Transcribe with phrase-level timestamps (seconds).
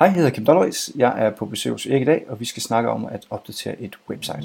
[0.00, 0.90] Hej, jeg hedder Kim Dolleris.
[0.96, 3.80] Jeg er på besøg hos Erik i dag, og vi skal snakke om at opdatere
[3.80, 4.42] et website.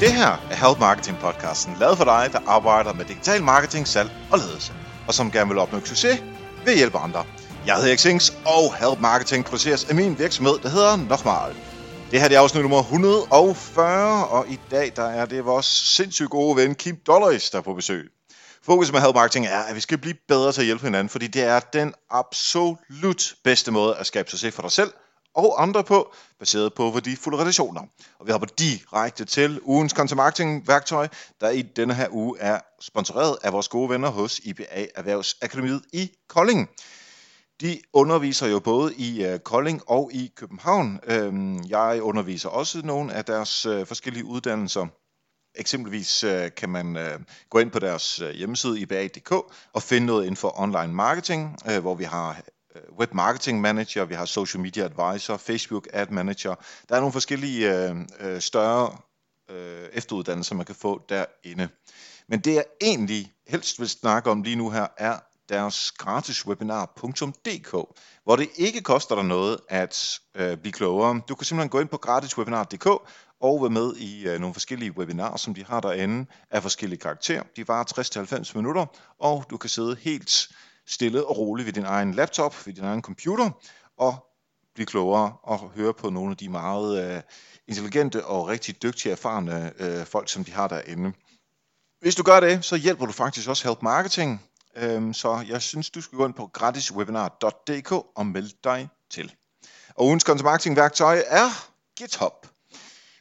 [0.00, 4.10] Det her er Help Marketing podcasten, lavet for dig, der arbejder med digital marketing, salg
[4.32, 4.72] og ledelse,
[5.06, 6.22] og som gerne vil opnå succes
[6.64, 7.24] ved at hjælpe andre.
[7.66, 11.67] Jeg hedder Erik Sings, og Help Marketing produceres af min virksomhed, der hedder Nochmal.
[12.10, 16.56] Det her er afsnit nummer 140, og i dag der er det vores sindssygt gode
[16.56, 18.10] ven Kim Dollars, der er på besøg.
[18.62, 21.26] Fokus med Help Marketing er, at vi skal blive bedre til at hjælpe hinanden, fordi
[21.26, 24.92] det er den absolut bedste måde at skabe succes for dig selv
[25.34, 27.82] og andre på, baseret på værdifulde relationer.
[28.18, 31.08] Og vi hopper direkte til ugens content marketing værktøj,
[31.40, 36.10] der i denne her uge er sponsoreret af vores gode venner hos IBA Erhvervsakademiet i
[36.28, 36.68] Kolding.
[37.60, 41.00] De underviser jo både i øh, Kolding og i København.
[41.04, 44.86] Øhm, jeg underviser også nogle af deres øh, forskellige uddannelser.
[45.54, 46.98] Eksempelvis øh, kan man
[47.50, 49.32] gå ind på deres uh, hjemmeside iba.dk
[49.72, 52.40] og finde noget inden for online marketing, hvor vi har
[52.98, 56.54] web marketing manager, vi har social media advisor, Facebook ad manager.
[56.88, 58.06] Der er nogle forskellige
[58.40, 58.96] større
[59.50, 61.68] uh, efteruddannelser, man kan få derinde.
[62.28, 65.18] Men det jeg egentlig helst vil snakke om lige nu her, er
[65.48, 67.70] deres gratiswebinar.dk,
[68.24, 71.20] hvor det ikke koster dig noget at øh, blive klogere.
[71.28, 72.86] Du kan simpelthen gå ind på gratiswebinar.dk
[73.40, 77.42] og være med i øh, nogle forskellige webinarer, som de har derinde af forskellige karakterer.
[77.56, 78.86] De varer 60-90 minutter,
[79.18, 80.48] og du kan sidde helt
[80.86, 83.50] stille og roligt ved din egen laptop, ved din egen computer,
[83.98, 84.28] og
[84.74, 87.22] blive klogere og høre på nogle af de meget øh,
[87.68, 91.12] intelligente og rigtig dygtige erfarne øh, folk, som de har derinde.
[92.00, 94.42] Hvis du gør det, så hjælper du faktisk også Help Marketing
[94.80, 99.34] Øhm, så jeg synes, du skal gå ind på gratiswebinar.dk og melde dig til.
[99.94, 102.46] Og ugens content marketing værktøj er GitHub.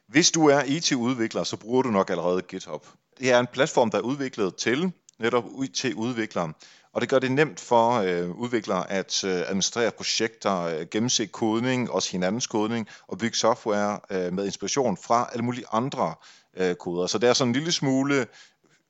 [0.08, 2.88] Hvis du er IT-udvikler, så bruger du nok allerede GitHub.
[3.20, 6.54] Det er en platform, der er udviklet til netop IT-udviklere,
[6.94, 11.92] og det gør det nemt for øh, udviklere at øh, administrere projekter, øh, gennemse kodning,
[11.92, 16.16] også hinandens kodning, og bygge software øh, med inspiration fra alle mulige andre
[16.58, 17.08] øh, koder.
[17.08, 18.28] Så det er sådan en lille smule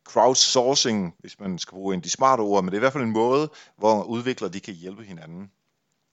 [0.07, 2.94] crowdsourcing, hvis man skal bruge en af de smarte ord, men det er i hvert
[2.94, 5.51] fald en måde, hvor udviklere de kan hjælpe hinanden.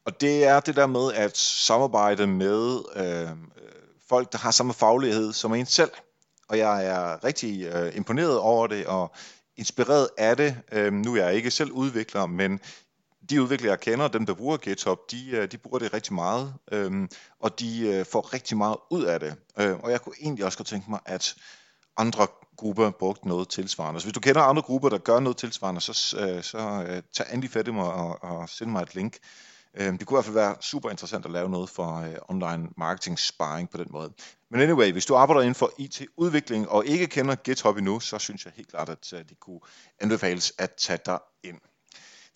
[0.06, 3.37] Og det er det der med at samarbejde med øh,
[4.09, 5.91] folk, der har samme faglighed som en selv.
[6.49, 9.15] Og jeg er rigtig øh, imponeret over det og
[9.56, 10.56] inspireret af det.
[10.72, 12.60] Øh, nu er jeg ikke selv udvikler, men
[13.31, 16.54] de udviklere, jeg kender, dem der bruger GitHub, de, øh, de bruger det rigtig meget,
[16.72, 17.09] øh,
[17.41, 19.37] og de øh, får rigtig meget ud af det.
[19.59, 21.34] Øh, og jeg kunne egentlig også godt tænke mig, at
[21.97, 24.00] andre grupper brugt noget tilsvarende.
[24.00, 27.27] Så hvis du kender andre grupper, der gør noget tilsvarende, så, øh, så øh, tag
[27.32, 29.16] endelig fat i mig og, og send mig et link.
[29.77, 33.19] Øh, det kunne i hvert fald være super interessant at lave noget for online marketing
[33.19, 34.12] sparring på den måde.
[34.50, 38.44] Men anyway, hvis du arbejder inden for IT-udvikling og ikke kender GitHub endnu, så synes
[38.44, 39.60] jeg helt klart, at det kunne
[40.00, 41.60] anbefales at tage dig ind.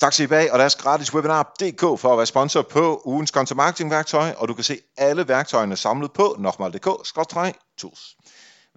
[0.00, 3.90] Tak til bag og deres gratis webinar.dk for at være sponsor på ugens content marketing
[3.90, 8.16] værktøj, og du kan se alle værktøjerne samlet på nokmal.dk-tools.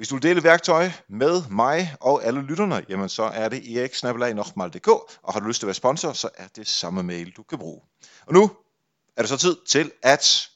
[0.02, 4.88] Hvis du vil dele værktøj med mig og alle lytterne, jamen så er det eriksnabelag.dk,
[5.24, 7.58] og har du lyst til at være sponsor, så er det samme mail, du kan
[7.58, 7.82] bruge.
[8.26, 8.52] Og nu
[9.18, 10.50] er det så tid til at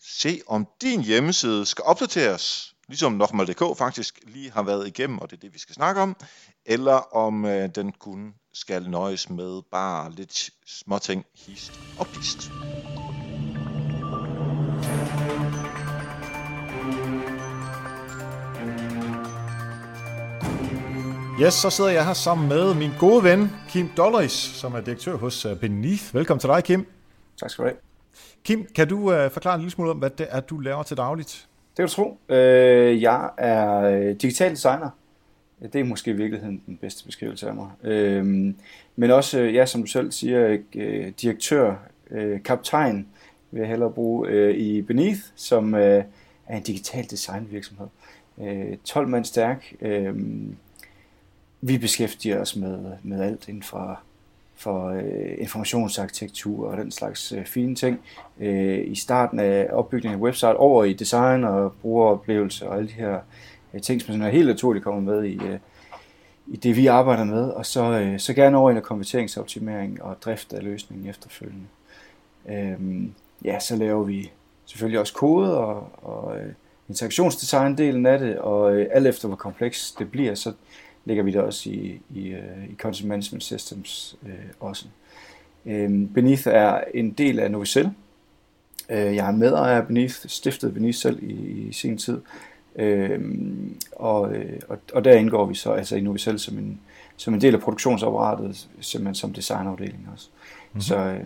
[0.00, 5.36] se, om din hjemmeside skal opdateres, ligesom Nokmal.dk faktisk lige har været igennem, og det
[5.36, 6.16] er det, vi skal snakke om,
[6.64, 12.50] eller om øh, den kun skal nøjes med bare lidt småting, hist og pist.
[21.42, 25.16] Yes, så sidder jeg her sammen med min gode ven, Kim Dollars, som er direktør
[25.16, 26.14] hos øh, Beneath.
[26.14, 26.86] Velkommen til dig, Kim.
[27.40, 27.76] Tak skal du have.
[28.44, 30.96] Kim, kan du uh, forklare en lille smule om, hvad det er, du laver til
[30.96, 31.48] dagligt?
[31.70, 32.18] Det kan du tro.
[32.28, 34.90] Uh, jeg er digital designer.
[35.72, 37.70] Det er måske i virkeligheden den bedste beskrivelse af mig.
[37.84, 38.26] Uh,
[38.96, 41.74] men også, ja, som du selv siger, uh, direktør,
[42.10, 43.06] uh, kaptajn,
[43.50, 46.04] vil jeg hellere bruge uh, i Beneath, som uh, er
[46.56, 47.86] en digital designvirksomhed.
[48.36, 49.74] Uh, 12 mand stærk.
[49.80, 49.88] Uh,
[51.60, 54.00] vi beskæftiger os med, med alt inden for,
[54.54, 58.00] for øh, informationsarkitektur og den slags øh, fine ting.
[58.40, 62.92] Øh, I starten af opbygningen af website over i design og brugeroplevelse og alle de
[62.92, 63.18] her
[63.74, 65.58] øh, ting, som er helt naturligt kommer med i, øh,
[66.46, 67.48] i det, vi arbejder med.
[67.50, 71.66] Og så, øh, så gerne over i konverteringsoptimering og drift af løsningen efterfølgende.
[72.48, 73.08] Øh,
[73.44, 74.30] ja, så laver vi
[74.66, 76.52] selvfølgelig også kode og, og øh,
[76.88, 80.52] interaktionsdesign-delen af det, og øh, alt efter hvor kompleks det bliver, så
[81.06, 84.30] lægger vi det også i, i, uh, i Content Management Systems uh,
[84.60, 84.86] også.
[85.64, 87.86] Um, Beneath er en del af Novicel.
[88.88, 91.32] Uh, jeg er medejer af Beneath, stiftede Beneath selv i,
[91.68, 92.20] i sin tid.
[92.78, 93.20] Øh,
[93.96, 96.80] og, øh, og, og der indgår vi så, altså nu vi selv som en,
[97.16, 100.28] som en del af produktionsapparatet, simpelthen som designafdeling også.
[100.32, 100.80] Mm-hmm.
[100.80, 101.20] Så, øh,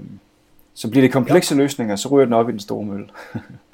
[0.75, 1.61] så bliver det komplekse ja.
[1.61, 3.07] løsninger, så ryger den op i den store mølle.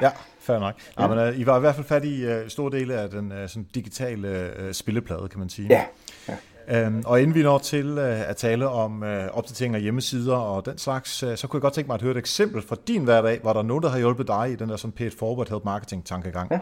[0.02, 0.10] ja,
[0.46, 0.74] fair nok.
[0.98, 1.02] Ja.
[1.02, 3.32] Ja, men, uh, I var i hvert fald fat i uh, store dele af den
[3.32, 5.68] uh, sådan digitale uh, spilleplade, kan man sige.
[5.68, 5.84] Ja.
[6.28, 6.86] ja.
[6.86, 10.66] Um, og inden vi når til uh, at tale om uh, opdatering af hjemmesider og
[10.66, 13.04] den slags, uh, så kunne jeg godt tænke mig at høre et eksempel fra din
[13.04, 15.48] hverdag, hvor der er nogen, der har hjulpet dig i den der sådan paid forward
[15.48, 16.50] help marketing tankegang.
[16.50, 16.58] Ja.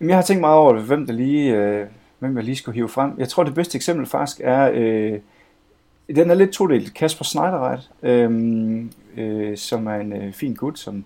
[0.00, 1.86] Jeg har tænkt meget over, hvem der lige, øh,
[2.18, 3.12] hvem jeg lige skulle hive frem.
[3.18, 5.18] Jeg tror, det bedste eksempel faktisk er, øh,
[6.16, 6.94] den er lidt todelt.
[6.94, 8.84] Kasper Schneiderreit, øh,
[9.16, 11.04] øh, som er en øh, fin gut, som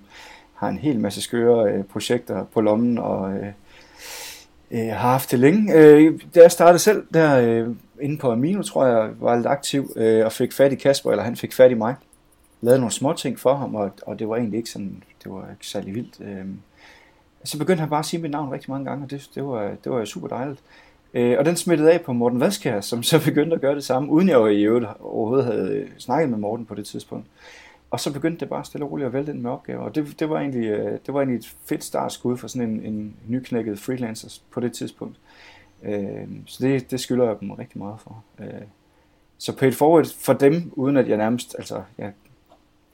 [0.60, 3.46] har en hel masse skøre øh, projekter på lommen og øh,
[4.70, 5.74] øh, har haft det længe.
[5.74, 7.68] Øh, da jeg startede selv der øh,
[8.00, 11.24] inde på Amino, tror jeg, var lidt aktiv øh, og fik fat i Kasper, eller
[11.24, 11.94] han fik fat i mig.
[12.60, 15.48] Lavede nogle små ting for ham, og, og det var egentlig ikke sådan, det var
[15.50, 16.20] ikke særlig vildt.
[16.20, 16.46] Øh,
[17.44, 19.72] så begyndte han bare at sige mit navn rigtig mange gange, og det, det, var,
[19.84, 20.60] det var super dejligt.
[21.14, 24.10] Øh, og den smittede af på Morten Vadskær, som så begyndte at gøre det samme,
[24.10, 27.26] uden jeg i øvrigt overhovedet havde øh, snakket med Morten på det tidspunkt.
[27.90, 29.80] Og så begyndte det bare stille og roligt at vælte ind med opgaver.
[29.80, 32.80] Og det, det, var egentlig, øh, det var egentlig et fedt startskud for sådan en,
[32.80, 35.20] en nyknækket freelancer på det tidspunkt.
[35.82, 38.24] Øh, så det, det skylder jeg dem rigtig meget for.
[38.38, 38.62] Øh,
[39.38, 42.12] så paid forward for dem, uden at jeg nærmest, altså, jeg,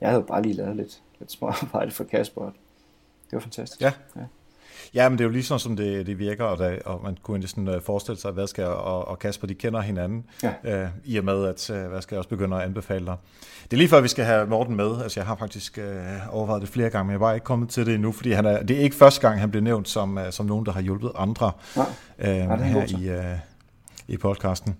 [0.01, 2.45] jeg havde bare lige lavet lidt, lidt små arbejde for Kasper.
[2.45, 2.53] Det
[3.31, 3.81] var fantastisk.
[3.81, 3.93] Ja.
[4.15, 4.21] ja.
[4.93, 7.17] Ja, men det er jo lige sådan, som det, det virker, og, der, og man
[7.23, 10.83] kunne næsten øh, forestille sig, at Vasker og, og Kasper, de kender hinanden, ja.
[10.83, 13.15] øh, i og med, at øh, Vasker også begynder at anbefale dig.
[13.63, 15.01] Det er lige før, vi skal have Morten med.
[15.03, 15.85] Altså, jeg har faktisk øh,
[16.29, 18.63] overvejet det flere gange, men jeg var ikke kommet til det endnu, fordi han er,
[18.63, 21.11] det er ikke første gang, han bliver nævnt som, øh, som nogen, der har hjulpet
[21.15, 21.81] andre ja.
[22.19, 23.37] øh, ja, her i, øh,
[24.07, 24.75] i podcasten.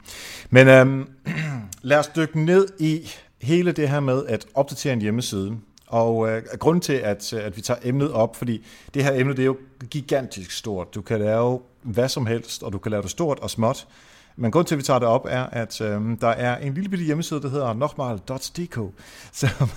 [0.50, 1.06] Men øh,
[1.82, 3.10] lad os dykke ned i
[3.42, 5.58] hele det her med at opdatere en hjemmeside.
[5.88, 9.40] Og øh, grunden til, at, at vi tager emnet op, fordi det her emne det
[9.40, 9.58] er jo
[9.90, 10.96] gigantisk stort.
[10.96, 13.88] Du kan lave hvad som helst, og du kan lave det stort og småt.
[14.36, 16.90] Men grunden til, at vi tager det op, er, at øh, der er en lille
[16.90, 18.80] bitte hjemmeside, der hedder nokmal.dk,
[19.40, 19.70] som,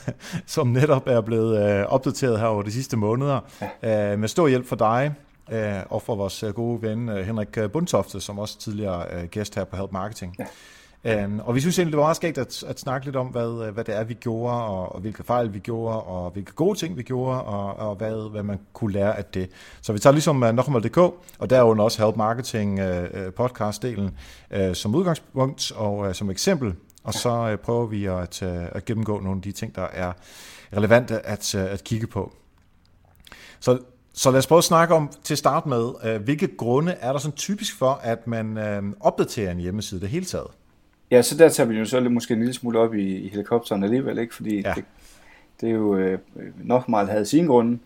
[0.46, 3.40] som netop er blevet øh, opdateret her over de sidste måneder,
[3.82, 5.14] øh, med stor hjælp for dig,
[5.52, 9.54] øh, og for vores øh, gode ven øh, Henrik Bundtofte, som også tidligere øh, gæst
[9.54, 10.36] her på Help Marketing.
[10.38, 10.44] Ja.
[11.04, 13.66] Um, og vi synes egentlig, det var meget skægt at, at snakke lidt om, hvad,
[13.66, 16.78] øh, hvad det er, vi gjorde, og, og hvilke fejl vi gjorde, og hvilke gode
[16.78, 19.50] ting vi gjorde, og, og hvad, hvad man kunne lære af det.
[19.82, 20.98] Så vi tager ligesom uh, øh, Nokmal.dk,
[21.38, 22.86] og derunder også Help Marketing uh,
[23.40, 24.10] podcast-delen
[24.56, 26.74] uh, som udgangspunkt og uh, som eksempel.
[27.04, 30.12] Og så uh, prøver vi at, uh, at gennemgå nogle af de ting, der er
[30.76, 32.32] relevante at, uh, at kigge på.
[33.60, 33.78] Så
[34.14, 37.18] så lad os prøve at snakke om til start med, med, hvilke grunde er der
[37.18, 38.58] sådan typisk for, at man
[39.00, 40.46] opdaterer en hjemmeside det hele taget?
[41.10, 43.28] Ja, så der tager vi jo så lidt, måske en lille smule op i, i
[43.28, 44.34] helikopteren alligevel, ikke?
[44.34, 44.72] fordi ja.
[44.76, 44.84] det,
[45.60, 46.18] det er jo øh,
[46.64, 47.78] nok meget havde sin grunde,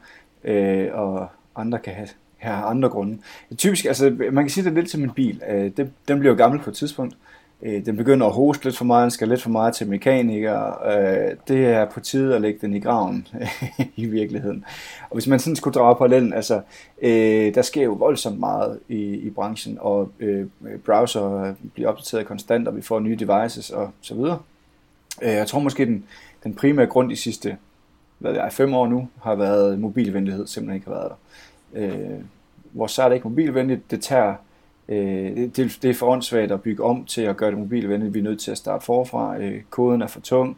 [0.45, 3.19] øh, og andre kan have, have andre grunde.
[3.57, 5.43] Typisk, altså man kan sige det lidt som en bil.
[5.49, 7.15] Øh, det, den bliver jo gammel på et tidspunkt.
[7.15, 9.89] Øh, Øh, den begynder at hoste lidt for meget, den skal lidt for meget til
[9.89, 10.75] mekanikere.
[10.97, 13.27] Øh, det er på tide at lægge den i graven
[13.97, 14.65] i virkeligheden.
[15.11, 16.61] Og hvis man sådan skulle drage parallellen, altså
[17.03, 20.47] øh, der sker jo voldsomt meget i, i branchen, og øh,
[20.87, 24.39] browser bliver opdateret konstant, og vi får nye devices og så videre.
[25.23, 26.05] Øh, jeg tror måske den,
[26.45, 27.57] den primære grund de sidste
[28.19, 31.17] hvad jeg, fem år nu har været mobilvenlighed, simpelthen ikke har været der.
[31.75, 32.21] Øh,
[32.73, 34.35] hvor så er det ikke mobilvenligt, det tager
[34.89, 38.15] Øh, det, det er for åndssvagt at bygge om til at gøre det mobilvenligt.
[38.15, 39.39] Vi er nødt til at starte forfra.
[39.39, 40.57] Øh, koden er for tung.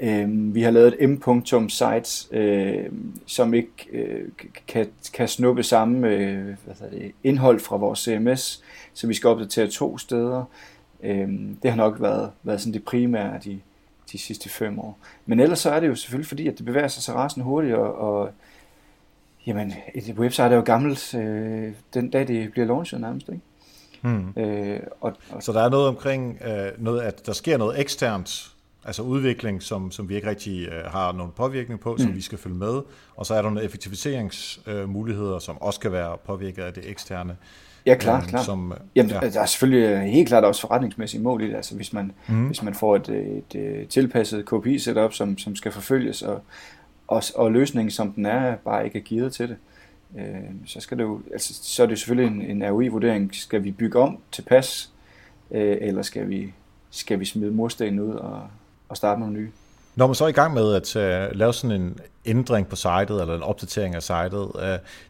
[0.00, 2.92] Øh, vi har lavet et m.site, øh,
[3.26, 4.28] som ikke øh,
[4.66, 8.62] kan, kan snuppe samme øh, hvad det, indhold fra vores CMS,
[8.94, 10.44] så vi skal opdatere to steder.
[11.02, 11.28] Øh,
[11.62, 13.60] det har nok været, været sådan det primære de,
[14.12, 14.98] de sidste fem år.
[15.26, 17.74] Men ellers så er det jo selvfølgelig fordi, at det bevæger sig så rasende hurtigt,
[17.74, 18.30] og, og
[19.46, 23.40] Jamen, et website er jo gammelt øh, den dag, det bliver launchet nærmest, ikke?
[24.02, 24.42] Hmm.
[24.42, 28.50] Øh, og, og, så der er noget omkring, øh, noget, at der sker noget eksternt,
[28.84, 32.16] altså udvikling, som, som vi ikke rigtig øh, har nogen påvirkning på, som mm.
[32.16, 32.82] vi skal følge med,
[33.16, 37.36] og så er der nogle effektiviseringsmuligheder, øh, som også kan være påvirket af det eksterne.
[37.86, 38.44] Ja, klart, øh, klart.
[38.44, 39.20] Som, Jamen, ja.
[39.20, 41.56] der er selvfølgelig helt klart også forretningsmæssige mål i det.
[41.56, 42.46] Altså, hvis man, mm.
[42.46, 46.42] hvis man får et, et, et tilpasset KPI-setup, som, som skal forfølges, og,
[47.06, 49.56] og, og løsningen som den er, bare ikke er givet til det.
[50.18, 50.24] Øh,
[50.66, 53.34] så, skal det jo, altså, så er det selvfølgelig en, en ROI-vurdering.
[53.34, 54.90] Skal vi bygge om til pas,
[55.50, 56.52] øh, eller skal vi,
[56.90, 58.42] skal vi smide murstenen ud og,
[58.88, 59.50] og starte nogle nye?
[59.96, 63.10] Når man så er i gang med at uh, lave sådan en ændring på sitet,
[63.10, 64.60] eller en opdatering af sitet, uh,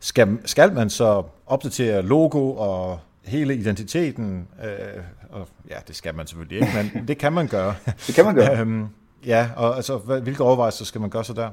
[0.00, 4.48] skal, skal man så opdatere logo og hele identiteten?
[4.58, 7.74] Uh, og, ja, det skal man selvfølgelig ikke, men det kan man gøre.
[8.06, 8.62] det kan man gøre.
[8.62, 8.88] um,
[9.26, 11.50] ja, og altså, hvilke overvejelser skal man gøre så der?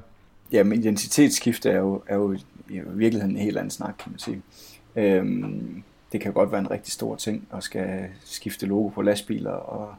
[0.51, 2.33] Jamen, identitetsskifte er jo, er jo
[2.69, 4.41] i virkeligheden en helt anden snak, kan man sige.
[4.95, 9.51] Øhm, det kan godt være en rigtig stor ting at skal skifte logo på lastbiler
[9.51, 9.95] og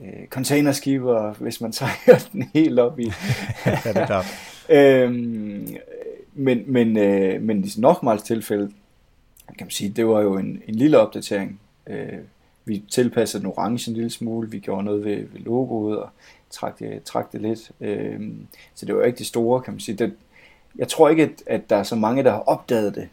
[0.00, 3.12] øh, containerskiber, hvis man tager den helt op i.
[3.66, 4.26] ja, det er klart.
[4.78, 5.76] øhm,
[6.34, 8.72] men, men, øh, men i Nochmals tilfælde,
[9.58, 11.60] kan man sige, det var jo en, en lille opdatering.
[11.86, 12.18] Øh,
[12.64, 16.08] vi tilpassede den orange en lille smule, vi gjorde noget ved, ved logoet og
[16.50, 17.70] trak det, trak det lidt.
[17.80, 18.20] Øh,
[18.74, 19.96] så det var ikke det store, kan man sige.
[19.96, 20.16] Det,
[20.76, 23.08] jeg tror ikke, at, at der er så mange, der har opdaget det.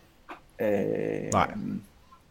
[0.61, 1.53] Øh, Nej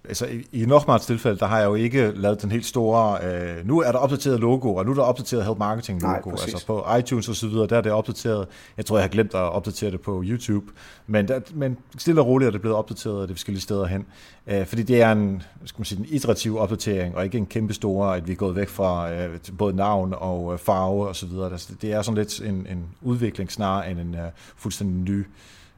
[0.05, 3.67] altså i, i Nochmals tilfælde, der har jeg jo ikke lavet den helt store, øh,
[3.67, 6.67] nu er der opdateret logo, og nu er der opdateret Help Marketing logo, Nej, altså
[6.67, 9.41] på iTunes og så videre, der er det opdateret, jeg tror jeg har glemt at
[9.41, 10.67] opdatere det på YouTube,
[11.07, 14.07] men, der, men stille og roligt er det blevet opdateret de forskellige steder hen,
[14.47, 17.75] øh, fordi det er en, skal man sige, en iterativ opdatering, og ikke en kæmpe
[17.75, 21.27] store, at vi er gået væk fra øh, både navn og øh, farve og så
[21.27, 25.27] videre, altså, det er sådan lidt en, en udvikling snarere end en øh, fuldstændig ny,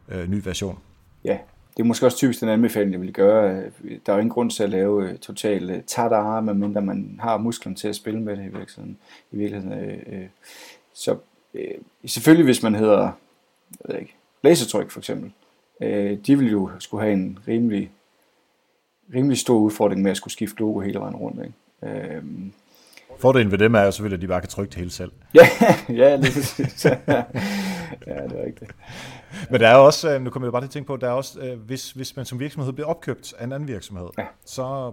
[0.08, 0.78] øh, ny version.
[1.24, 1.38] Ja,
[1.76, 3.62] det er måske også typisk den anbefaling, jeg vil gøre.
[4.06, 7.36] Der er jo ingen grund til at lave øh, total øh, tada, medmindre man har
[7.36, 8.98] musklerne til at spille med det i virkeligheden.
[9.32, 10.26] I virkeligheden øh,
[10.94, 11.16] så
[12.06, 15.32] selvfølgelig hvis man hedder jeg ved ikke, lasertryk for eksempel,
[16.26, 17.90] de vil jo skulle have en rimelig,
[19.14, 21.44] rimelig stor udfordring med at skulle skifte logo hele vejen rundt.
[21.44, 22.22] Ikke?
[23.18, 25.12] Fordelen ved dem er jo selvfølgelig, at de bare kan trykke det hele selv.
[25.34, 25.48] ja,
[26.02, 27.00] ja, det
[28.06, 28.70] ja, det er rigtigt.
[29.50, 31.12] Men der er også, øh, nu kommer jeg bare til at tænke på, der er
[31.12, 34.24] også, øh, hvis, hvis man som virksomhed bliver opkøbt af en anden virksomhed, ja.
[34.46, 34.92] så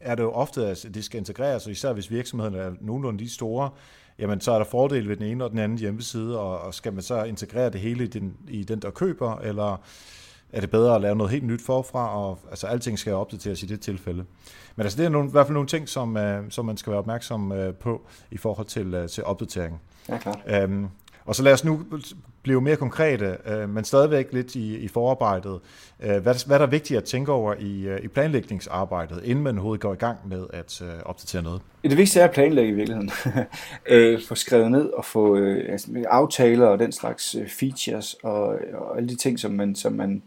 [0.00, 3.30] er det jo ofte, at det skal integreres, og især hvis virksomheden er nogenlunde lige
[3.30, 3.70] store,
[4.18, 6.92] jamen så er der fordele ved den ene og den anden hjemmeside, og, og skal
[6.92, 9.82] man så integrere det hele i den, i den der køber, eller
[10.52, 13.66] er det bedre at lave noget helt nyt forfra, og altså alting skal opdateres i
[13.66, 14.24] det tilfælde.
[14.76, 16.90] Men altså det er nogle, i hvert fald nogle ting, som, uh, som man skal
[16.90, 19.80] være opmærksom på i forhold til, til opdatering.
[20.08, 20.64] Ja, klart.
[20.64, 20.90] Um,
[21.26, 21.80] og så lad os nu
[22.42, 25.60] blive mere konkrete, øh, men stadigvæk lidt i, i forarbejdet.
[26.02, 29.54] Øh, hvad, hvad er der vigtigt at tænke over i, øh, i planlægningsarbejdet, inden man
[29.54, 31.62] overhovedet går i gang med at øh, opdatere noget?
[31.82, 33.10] Det vigtigste er at planlægge i virkeligheden.
[33.86, 38.46] øh, få skrevet ned og få øh, altså, aftaler og den slags øh, features og,
[38.74, 40.22] og alle de ting, som man, som man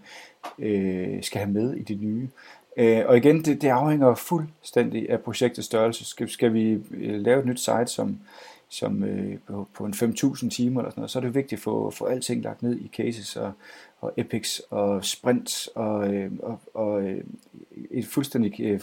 [0.60, 2.30] øh, skal have med i det nye.
[2.78, 6.06] Øh, og igen, det, det afhænger fuldstændig af projektets størrelse.
[6.06, 8.20] Skal, skal vi øh, lave et nyt site, som
[8.70, 11.64] som øh, på, på en 5.000 timer eller sådan noget, så er det vigtigt at
[11.64, 13.52] få, få alting lagt ned i cases og,
[14.02, 17.24] og epics og sprints og, øh, og, og øh,
[17.92, 18.82] et fuldstændig øh,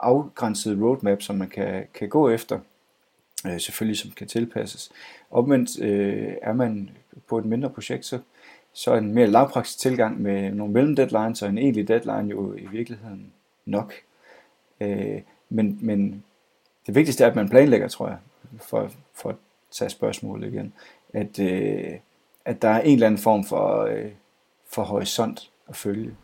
[0.00, 2.58] afgrænset roadmap, som man kan, kan gå efter,
[3.46, 4.90] øh, selvfølgelig som kan tilpasses.
[5.30, 6.90] Omvendt øh, er man
[7.28, 8.18] på et mindre projekt, så,
[8.72, 12.66] så er en mere lavpraktisk tilgang med nogle mellemdeadlines og en egentlig deadline jo i
[12.66, 13.32] virkeligheden
[13.64, 13.94] nok.
[14.80, 16.24] Øh, men, men
[16.86, 18.18] det vigtigste er, at man planlægger, tror jeg
[18.70, 19.36] for, for at
[19.72, 20.72] tage spørgsmålet igen,
[21.14, 21.90] at, øh,
[22.44, 24.10] at der er en eller anden form for, øh,
[24.72, 26.14] for horisont at følge.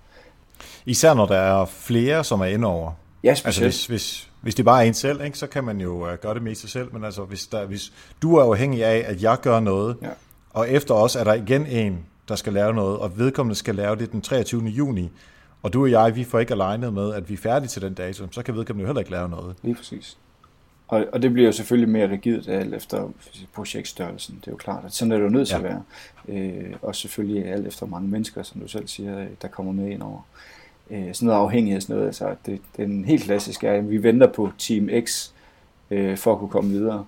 [0.86, 2.92] Især når der er flere, som er inde over.
[3.24, 3.46] Ja, specielt.
[3.46, 6.14] Altså hvis, hvis, hvis det bare er en selv, ikke, så kan man jo uh,
[6.14, 9.22] gøre det mest sig selv, men altså hvis, der, hvis du er afhængig af, at
[9.22, 10.08] jeg gør noget, ja.
[10.50, 13.96] og efter os er der igen en, der skal lave noget, og vedkommende skal lave
[13.96, 14.64] det den 23.
[14.64, 15.10] juni,
[15.62, 17.94] og du og jeg, vi får ikke alignet med, at vi er færdige til den
[17.94, 19.56] dato, så kan vedkommende jo heller ikke lave noget.
[19.62, 20.18] Lige præcis.
[20.88, 23.12] Og, og det bliver jo selvfølgelig mere rigidt alt efter
[23.52, 24.38] projektstørrelsen.
[24.40, 25.58] Det er jo klart, at sådan er det jo nødt til ja.
[25.58, 25.82] at være.
[26.28, 30.02] Øh, og selvfølgelig alt efter mange mennesker, som du selv siger, der kommer med ind
[30.02, 30.20] over.
[30.90, 34.90] Øh, sådan noget afhængighedsnød, altså det, den helt klassiske er, at vi venter på Team
[35.04, 35.30] X
[35.90, 37.04] øh, for at kunne komme videre.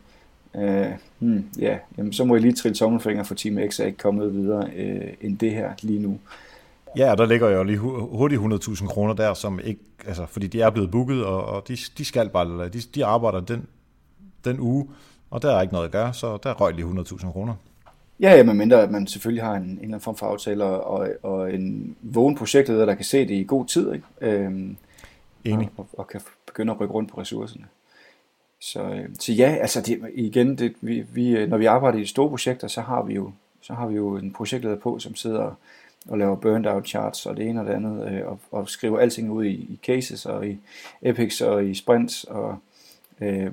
[0.56, 0.87] Øh,
[1.18, 4.35] hmm, ja, jamen, så må jeg lige trille tommelfinger for Team X er ikke kommet
[4.35, 6.18] videre øh, end det her lige nu.
[6.97, 10.71] Ja, der ligger jo lige hurtigt 100.000 kroner der, som ikke, altså, fordi de er
[10.71, 13.67] blevet booket, og, og de, de skal bare, de, de arbejder den,
[14.45, 14.88] den uge,
[15.31, 17.55] og der er ikke noget at gøre, så der røg lige 100.000 kroner.
[18.21, 21.09] Ja, ja, medmindre at man selvfølgelig har en, en eller anden form for aftale, og,
[21.23, 24.07] og en vågen projektleder, der kan se det i god tid, ikke?
[24.21, 24.76] Øhm,
[25.45, 25.71] Enig.
[25.76, 27.65] Og, og kan begynde at rykke rundt på ressourcerne.
[28.61, 32.29] Så, øh, så ja, altså det, igen, det, vi, vi, når vi arbejder i store
[32.29, 35.55] projekter, så har vi jo, så har vi jo en projektleder på, som sidder og
[36.08, 38.98] og laver burned out charts og det ene og det andet, øh, og, og skriver
[38.98, 40.58] alting ud i, i cases og i
[41.02, 42.58] epics og i sprints, og,
[43.20, 43.52] øh,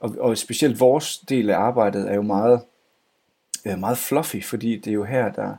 [0.00, 2.60] og, og specielt vores del af arbejdet er jo meget,
[3.66, 5.54] øh, meget fluffy, fordi det er jo her, der,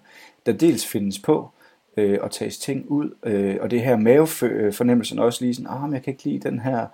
[0.45, 1.49] der dels findes på,
[1.97, 5.81] øh, og tages ting ud, øh, og det her mavefornemmelsen øh, også lige sådan, ah,
[5.81, 6.87] men jeg kan ikke lide den her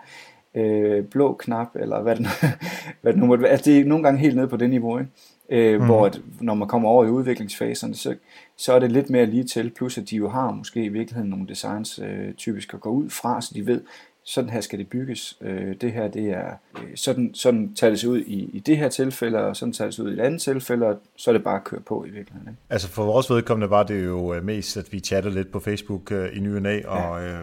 [0.55, 2.29] øh, blå knap, eller hvad det, nu,
[3.01, 3.51] hvad det nu måtte være.
[3.51, 5.11] Altså, det er nogle gange helt nede på det niveau, ikke?
[5.51, 5.85] Øh, mm.
[5.85, 8.15] Hvor at, når man kommer over i udviklingsfaserne, så,
[8.57, 11.29] så er det lidt mere lige til, plus at de jo har måske i virkeligheden
[11.29, 13.81] nogle designs øh, typisk at gå ud fra, så de ved,
[14.23, 15.37] sådan her skal det bygges.
[15.41, 18.77] Øh, det her, det er, øh, sådan, sådan tager det sig ud i, i det
[18.77, 21.33] her tilfælde, og sådan tager det sig ud i et andet tilfælde, og så er
[21.33, 22.47] det bare at køre på i virkeligheden.
[22.49, 22.61] Ikke?
[22.69, 26.11] Altså for vores vedkommende var det jo øh, mest, at vi chattede lidt på Facebook
[26.11, 27.39] øh, i ny og næ, og ja.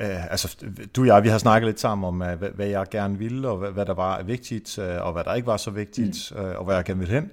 [0.00, 0.56] Øh, altså,
[0.96, 3.56] du og jeg, vi har snakket lidt sammen om, hvad, hvad jeg gerne ville, og
[3.56, 6.42] hvad, hvad der var vigtigt, og hvad der ikke var så vigtigt, mm.
[6.56, 7.30] og hvad jeg gerne ville hen.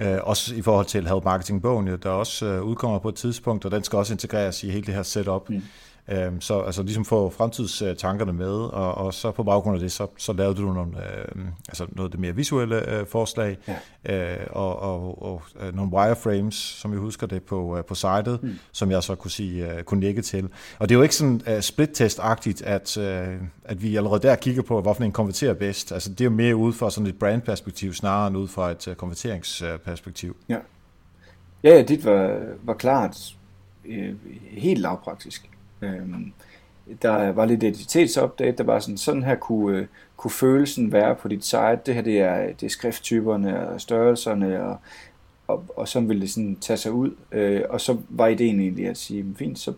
[0.00, 3.70] Øh, også i forhold til Help Marketing-bogen, der også øh, udkommer på et tidspunkt, og
[3.70, 5.50] den skal også integreres i hele det her setup.
[5.50, 5.62] Mm.
[6.10, 10.06] Øh, så altså ligesom få fremtidstankerne med, og, og så på baggrund af det, så,
[10.16, 13.58] så lavede du nogle, øh, altså noget af det mere visuelle øh, forslag,
[14.04, 14.40] ja.
[14.40, 18.38] øh, og, og, og øh, nogle wireframes, som jeg husker det på, øh, på sitet,
[18.42, 18.54] mm.
[18.72, 20.48] som jeg så kunne sige, øh, kunne lægge til.
[20.78, 23.34] Og det er jo ikke sådan uh, split-test-agtigt, at, øh,
[23.64, 25.92] at vi allerede der kigger på, hvorfor en konverterer bedst.
[25.92, 28.88] Altså det er jo mere ud fra sådan et brandperspektiv, snarere end ud fra et
[28.88, 30.36] uh, konverteringsperspektiv.
[30.48, 30.58] Ja.
[31.64, 33.36] Ja, ja, dit var, var klart
[33.84, 34.14] øh,
[34.50, 35.50] helt lavpraktisk.
[35.82, 36.32] Øhm,
[37.02, 41.28] der var lidt identitetsupdate, der var sådan, sådan her kunne, øh, kunne følelsen være på
[41.28, 41.78] dit site.
[41.86, 44.78] Det her det er, det er skrifttyperne og størrelserne, og,
[45.48, 47.10] og, og så ville det sådan tage sig ud.
[47.32, 49.72] Øh, og så var ideen egentlig at sige, fint, så,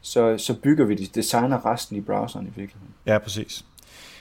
[0.00, 2.94] så, så bygger vi det, designer resten i browseren i virkeligheden.
[3.06, 3.64] Ja, præcis.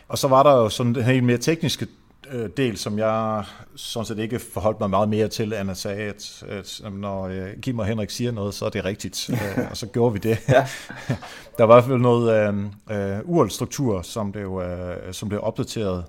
[0.08, 1.88] Og så var der jo sådan den her mere tekniske
[2.32, 3.44] øh, del, som jeg
[3.76, 7.50] sådan set ikke forholdt mig meget mere til, end at sige, at, at når øh,
[7.62, 10.38] Kim og Henrik siger noget, så er det rigtigt, øh, og så gjorde vi det.
[10.50, 10.68] Ja.
[11.58, 12.48] der var i hvert fald noget
[12.90, 16.06] øh, uh, URL-struktur, som blev, øh, som blev opdateret,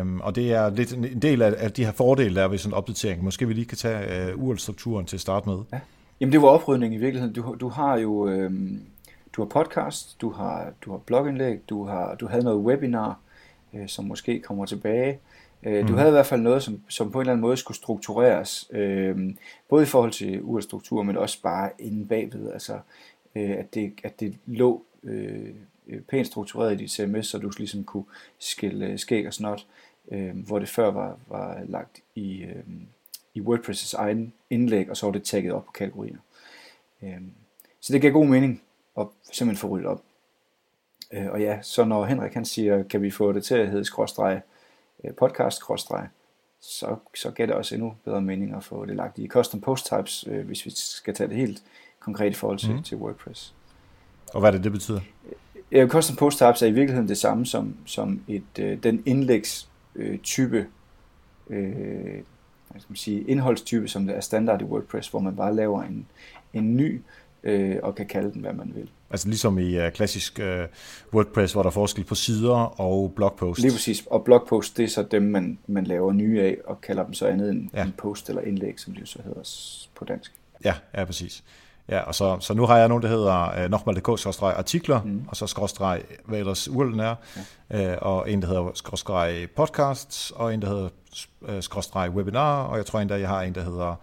[0.00, 2.58] Um, og det er lidt en del af, af de her fordele, der er ved
[2.58, 3.24] sådan en opdatering.
[3.24, 5.58] Måske vi lige kan tage uh, URL-strukturen til at starte med.
[5.72, 5.80] Ja.
[6.20, 7.34] Jamen det var oprydning i virkeligheden.
[7.34, 8.80] Du, du har jo øhm,
[9.36, 13.18] du har podcast, du har, du har blogindlæg, du, har, du havde noget webinar,
[13.74, 15.18] øh, som måske kommer tilbage.
[15.64, 15.98] Øh, du mm.
[15.98, 19.34] havde i hvert fald noget, som, som på en eller anden måde skulle struktureres, øh,
[19.68, 22.78] både i forhold til urstruktur, men også bare inden bagved, altså
[23.34, 25.54] øh, at, det, at det lå øh,
[26.08, 28.04] pænt struktureret i dit CMS, så du ligesom kunne
[28.38, 29.66] skille skæg og snot,
[30.12, 32.64] øh, hvor det før var, var lagt i, øh,
[33.34, 36.16] i WordPress' egen indlæg, og så var det tagget op på kategorier.
[37.02, 37.20] Øh,
[37.80, 38.62] så det gav god mening
[38.98, 40.02] at simpelthen få ryddet op.
[41.12, 43.84] Øh, og ja, så når Henrik han siger, kan vi få det til at hedde
[43.84, 44.53] skråstreg Øh,
[45.12, 45.62] podcast
[46.60, 49.86] så, så giver det også endnu bedre mening at få det lagt i custom post
[49.86, 51.62] types, øh, hvis vi skal tage det helt
[52.00, 52.82] konkret i forhold til, mm.
[52.82, 53.54] til WordPress.
[54.34, 55.00] Og hvad er det, det betyder?
[55.72, 59.68] Ja, custom post types er i virkeligheden det samme som, som et, øh, den indlægstype,
[59.96, 60.66] øh, type,
[61.50, 62.22] øh,
[62.70, 66.06] hvad skal man sige, indholdstype, som er standard i WordPress, hvor man bare laver en,
[66.52, 67.00] en ny
[67.42, 68.90] øh, og kan kalde den, hvad man vil.
[69.14, 70.46] Altså ligesom i uh, klassisk uh,
[71.14, 73.60] WordPress, hvor der er forskel på sider og blogpost.
[73.60, 77.04] Lige præcis, og blogpost, det er så dem, man, man laver nye af, og kalder
[77.04, 77.82] dem så andet end ja.
[77.82, 79.42] en post eller indlæg, som det så hedder
[79.94, 80.32] på dansk.
[80.64, 81.44] Ja, ja, præcis.
[81.88, 85.24] Ja, og så, så nu har jeg nogen, der hedder uh, nokmal.dk artikler, mm.
[85.28, 87.14] og så skråstreg, hvad ellers urlen er,
[87.70, 87.94] ja.
[87.94, 90.88] uh, og en, der hedder skråstreg podcasts, og en, der hedder
[91.40, 93.94] uh, skråstreg webinar, og jeg tror endda, jeg har en, der hedder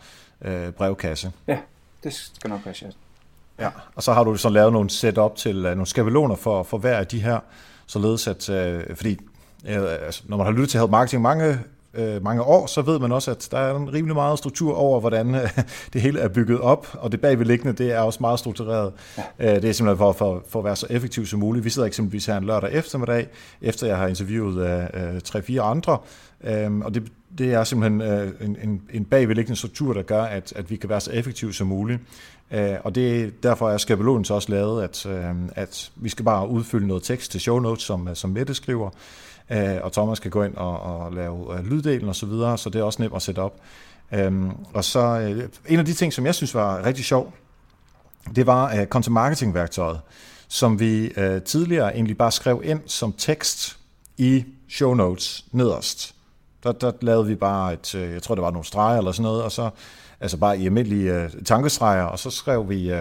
[0.45, 1.31] uh, brevkasse.
[1.47, 1.59] Ja,
[2.03, 2.93] det skal nok passe.
[3.61, 6.77] Ja, og så har du så lavet nogle setup til uh, nogle skabeloner for, for
[6.77, 7.39] hver af de her,
[7.87, 9.19] således at, uh, fordi
[9.63, 9.71] uh,
[10.05, 11.59] altså, når man har lyttet til Help Marketing mange,
[11.99, 14.99] uh, mange år, så ved man også, at der er en rimelig meget struktur over,
[14.99, 15.41] hvordan uh,
[15.93, 18.93] det hele er bygget op, og det bagvedliggende, det er også meget struktureret.
[19.17, 19.55] Ja.
[19.55, 21.65] Uh, det er simpelthen for, for, for at være så effektiv som muligt.
[21.65, 23.27] Vi sidder eksempelvis her en lørdag eftermiddag,
[23.61, 24.55] efter jeg har interviewet
[25.33, 25.97] uh, 3-4 andre,
[26.65, 27.03] um, og det,
[27.37, 30.89] det er simpelthen uh, en, en, en bagvedliggende struktur, der gør, at, at vi kan
[30.89, 32.01] være så effektive som muligt.
[32.51, 36.47] Øh, og det, derfor er skabelonen så også lavet, at, øh, at vi skal bare
[36.47, 38.89] udfylde noget tekst til show notes, som, som Mette skriver,
[39.49, 42.79] øh, og Thomas skal gå ind og, og lave lyddelen og så videre, så det
[42.79, 43.59] er også nemt at sætte op.
[44.73, 45.15] Og så
[45.67, 47.33] en af de ting, som jeg synes var rigtig sjov,
[48.35, 49.99] det var content marketing værktøjet,
[50.47, 51.13] som vi
[51.45, 53.77] tidligere egentlig bare skrev ind som tekst
[54.17, 56.15] i show notes nederst.
[56.63, 59.43] Der, der lavede vi bare et, jeg tror det var nogle streger eller sådan noget,
[59.43, 59.69] og så
[60.19, 62.97] altså bare i almindelige uh, tankestreger, og så skrev vi uh,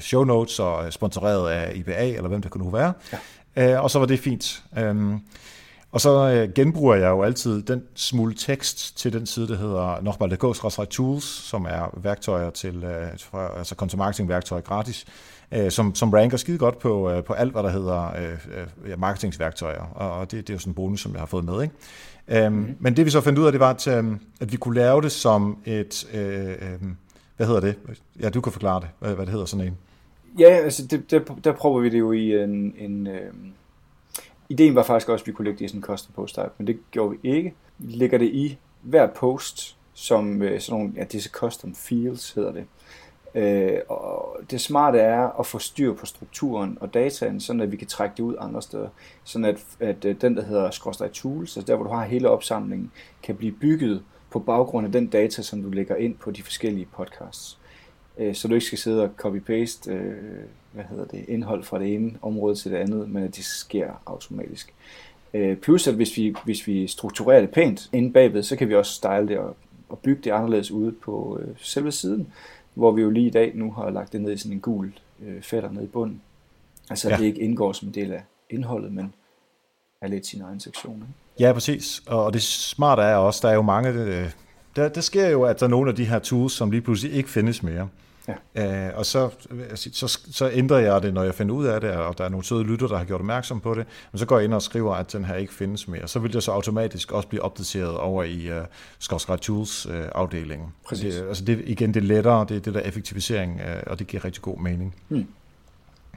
[0.00, 2.92] show notes og sponsoreret af IBA, eller hvem det kunne nu være.
[3.56, 3.76] Ja.
[3.76, 4.62] Uh, og så var det fint.
[4.80, 5.22] Um,
[5.92, 10.00] og så uh, genbruger jeg jo altid den smule tekst til den side, der hedder
[10.02, 12.84] nokmal.dk tools, som er værktøjer til,
[13.18, 15.04] for, altså content marketing værktøjer gratis,
[15.56, 19.00] uh, som, som ranker skide godt på, uh, på alt, hvad der hedder uh, uh,
[19.00, 19.82] marketingsværktøjer.
[19.82, 22.46] Og, og det, det er jo sådan en bonus, som jeg har fået med, ikke?
[22.46, 22.76] Um, mm.
[22.80, 25.02] Men det vi så fandt ud af, det var, at, um, at vi kunne lave
[25.02, 26.96] det som et, uh, um,
[27.36, 27.74] hvad hedder det?
[28.20, 29.76] Ja, du kan forklare det, hvad, hvad det hedder sådan en.
[30.38, 32.74] Ja, altså det, der, der prøver vi det jo i en...
[32.78, 33.14] en uh,
[34.50, 36.50] ideen var faktisk også, at vi kunne lægge det i sådan en custom post type,
[36.58, 37.54] men det gjorde vi ikke.
[37.78, 42.52] Vi lægger det i hver post, som øh, sådan nogle, ja, disse custom fields hedder
[42.52, 42.64] det.
[43.34, 47.76] Øh, og det smarte er at få styr på strukturen og dataen, sådan at vi
[47.76, 48.88] kan trække det ud andre steder.
[49.24, 52.28] Sådan at, at øh, den, der hedder Skråstrej Tools, altså der hvor du har hele
[52.28, 52.90] opsamlingen,
[53.22, 56.88] kan blive bygget på baggrund af den data, som du lægger ind på de forskellige
[56.92, 57.59] podcasts.
[58.20, 61.94] Øh, så du ikke skal sidde og copy-paste øh, hvad hedder det, indhold fra det
[61.94, 64.74] ene område til det andet, men at det sker automatisk.
[65.34, 68.74] Øh, plus at hvis vi, hvis vi strukturerer det pænt inde bagved, så kan vi
[68.74, 69.56] også style det og,
[69.88, 72.32] og bygge det anderledes ude på øh, selve siden,
[72.74, 74.92] hvor vi jo lige i dag nu har lagt det ned i sådan en gul
[75.22, 76.20] øh, fætter ned i bunden.
[76.90, 77.18] Altså at ja.
[77.18, 79.14] det ikke indgår som en del af indholdet, men
[80.00, 80.94] er lidt sin egen sektion.
[80.94, 81.46] Ikke?
[81.48, 82.02] Ja, præcis.
[82.06, 84.30] Og det smarte er også, der er jo mange, øh,
[84.76, 87.16] der, der sker jo, at der er nogle af de her tools, som lige pludselig
[87.16, 87.88] ikke findes mere.
[88.54, 88.88] Ja.
[88.88, 89.30] Øh, og så,
[89.74, 92.44] så, så ændrer jeg det, når jeg finder ud af det, og der er nogle
[92.44, 94.94] søde lytter, der har gjort opmærksom på det, men så går jeg ind og skriver,
[94.94, 96.08] at den her ikke findes mere.
[96.08, 98.64] Så vil det så automatisk også blive opdateret over i uh,
[98.98, 100.68] Skovskred Tools uh, afdelingen.
[100.86, 101.14] Præcis.
[101.14, 104.06] Det, altså det, igen, det er lettere, det er det der effektivisering, uh, og det
[104.06, 104.94] giver rigtig god mening.
[105.08, 105.26] Hmm.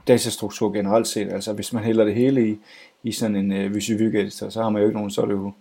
[0.08, 2.60] Datastruktur generelt set, altså hvis man hælder det hele i,
[3.04, 5.34] i sådan en uh, Visual editor, så har man jo ikke nogen, så er det
[5.34, 5.54] jo,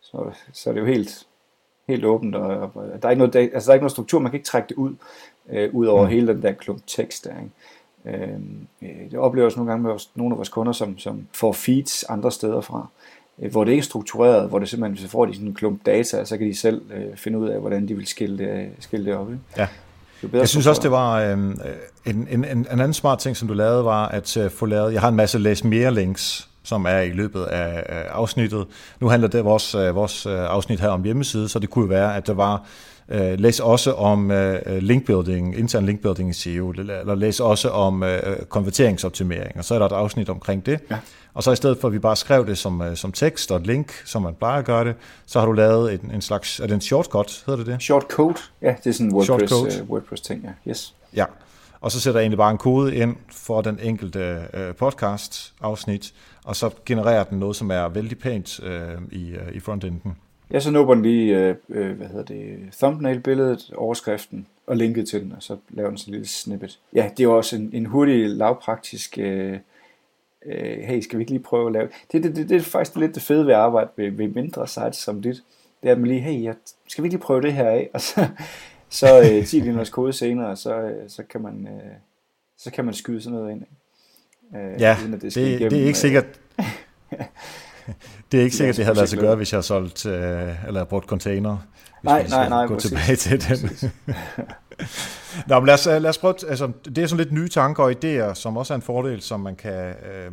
[0.00, 1.26] så, så er det jo helt,
[1.88, 4.30] helt åbent, og, og der, er ikke noget, altså der er ikke noget struktur, man
[4.30, 4.94] kan ikke trække det ud
[5.52, 6.10] øh, ud over mm.
[6.10, 7.30] hele den der klump tekst der.
[7.30, 7.50] Ikke?
[8.06, 8.34] Øh,
[8.82, 11.52] øh, det oplever også nogle gange med vores, nogle af vores kunder, som, som får
[11.52, 12.86] feeds andre steder fra,
[13.42, 15.86] øh, hvor det ikke er struktureret, hvor det simpelthen, så får de sådan en klump
[15.86, 19.06] data, så kan de selv øh, finde ud af, hvordan de vil skille det, skille
[19.06, 19.28] det op.
[19.28, 19.42] Ikke?
[19.56, 19.68] Ja.
[20.32, 21.56] Jeg synes også, det var øh, en,
[22.06, 25.00] en, en, en anden smart ting, som du lavede, var at uh, få lavet, jeg
[25.00, 28.66] har en masse læs mere links, som er i løbet af, af afsnittet.
[29.00, 32.26] Nu handler det vores, uh, vores afsnit her om hjemmeside, så det kunne være, at
[32.26, 32.66] der var
[33.08, 38.36] Øh, læs også om øh, linkbuilding, intern linkbuilding i SEO, eller læs også om øh,
[38.48, 40.80] konverteringsoptimering, og så er der et afsnit omkring det.
[40.90, 40.98] Ja.
[41.34, 43.56] Og så i stedet for, at vi bare skrev det som, øh, som tekst og
[43.56, 44.94] et link, som man plejer at gøre det,
[45.26, 47.82] så har du lavet en, en slags, er det en shortcut, hedder det det?
[47.82, 50.70] Shortcode, ja, det er sådan en WordPress, uh, WordPress ting, ja.
[50.70, 50.94] Yes.
[51.16, 51.24] Ja,
[51.80, 56.14] og så sætter jeg egentlig bare en kode ind for den enkelte uh, podcast afsnit,
[56.44, 58.68] og så genererer den noget, som er vældig pænt uh,
[59.12, 60.16] i, uh, i frontenden.
[60.50, 65.22] Jeg så nubber den lige, øh, øh, hvad hedder det, thumbnail-billedet, overskriften og linket til
[65.22, 66.78] den, og så laver den sådan en lille snippet.
[66.94, 69.58] Ja, det er også en, en hurtig, lavpraktisk, øh,
[70.46, 71.88] øh, hey, skal vi ikke lige prøve at lave...
[72.12, 74.68] Det, det, det, det er faktisk lidt det fede ved at arbejde ved, ved mindre
[74.68, 75.42] sites som dit.
[75.82, 76.54] Det er, at man lige, hey, jeg,
[76.88, 77.90] skal vi ikke lige prøve det her af?
[77.94, 78.28] Og så,
[78.88, 81.92] så øh, 10 linjers kode senere, så, øh, så, kan man, øh,
[82.58, 83.62] så kan man skyde sådan noget ind.
[84.56, 86.40] Øh, ja, uden at det, det, igennem, det er ikke sikkert...
[88.32, 90.84] det er ikke sikkert, det havde lavet sig gøre, hvis jeg har solgt, øh, eller
[90.84, 91.56] brugt container.
[92.02, 92.66] Nej, nej, nej.
[92.66, 92.90] Gå præcis.
[92.90, 93.70] tilbage til den.
[95.48, 97.90] Nå, men lad os, lad os prøve, altså, det er sådan lidt nye tanker og
[97.90, 100.32] idéer, som også er en fordel, som man, kan, øh,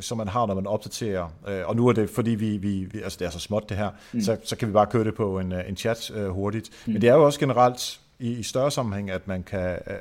[0.00, 1.28] som man har, når man opdaterer.
[1.48, 3.76] Øh, og nu er det, fordi vi, vi, vi altså det er så småt det
[3.76, 4.20] her, mm.
[4.20, 6.70] så, så kan vi bare køre det på en, en chat øh, hurtigt.
[6.86, 6.92] Mm.
[6.92, 9.96] Men det er jo også generelt i, i større sammenhæng, at man kan øh,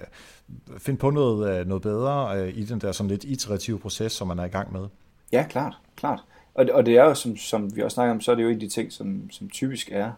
[0.77, 4.27] finde på noget, øh, noget bedre øh, i den der sådan lidt iterative proces, som
[4.27, 4.87] man er i gang med.
[5.31, 6.23] Ja, klart, klart.
[6.57, 8.47] Og, og det er jo, som, som vi også snakker om, så er det jo
[8.47, 10.11] en af de ting, som, som typisk er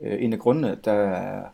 [0.00, 1.44] øh, en af grundene, der er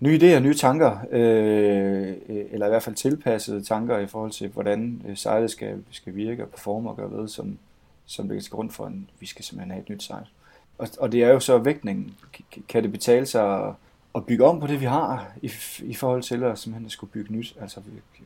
[0.00, 4.48] nye idéer, nye tanker, øh, øh, eller i hvert fald tilpassede tanker i forhold til,
[4.48, 7.58] hvordan øh, sejlet skal, skal virke og performe og gøre ved, som,
[8.06, 10.24] som ligger til grund for, at vi skal simpelthen have et nyt sejl.
[10.78, 12.14] Og, og det er jo så vægtningen.
[12.68, 13.74] Kan det betale sig at,
[14.14, 15.50] at bygge om på det, vi har, i,
[15.82, 17.56] i forhold til at simpelthen skulle bygge nyt?
[17.60, 17.80] Altså,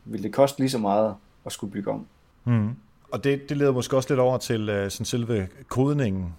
[0.05, 1.14] vil det koste lige så meget
[1.46, 2.07] at skulle bygge om?
[2.44, 2.77] Mm.
[3.14, 6.35] Og det, det leder måske også lidt over til øh, sådan selve kodningen,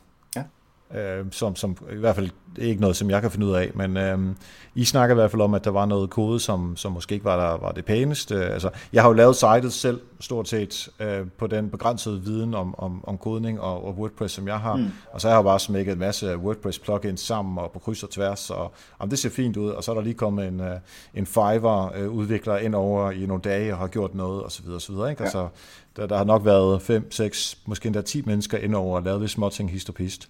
[0.90, 3.98] uh, som, som i hvert fald ikke noget, som jeg kan finde ud af, men
[3.98, 4.36] uh,
[4.76, 7.26] I snakker i hvert fald om, at der var noget kode, som, som måske ikke
[7.26, 8.46] var, der, var det pæneste.
[8.46, 12.76] Altså, jeg har jo lavet sitet selv, stort set, uh, på den begrænsede viden om,
[12.78, 14.88] om, om kodning og, og WordPress, som jeg har, mm.
[15.12, 18.50] og så har jeg bare smækket en masse WordPress-plugins sammen og på kryds og tværs,
[18.50, 20.68] og om det ser fint ud, og så er der lige kommet en, uh,
[21.14, 24.82] en Fiverr-udvikler ind over i nogle dage og har gjort noget, og så videre, og
[24.82, 25.24] så videre, ikke?
[25.24, 25.26] Ja.
[25.26, 25.48] Altså,
[25.96, 29.20] der, der har nok været 5, 6, måske endda 10 mennesker ind over og lavet
[29.20, 30.30] lidt småting histopist.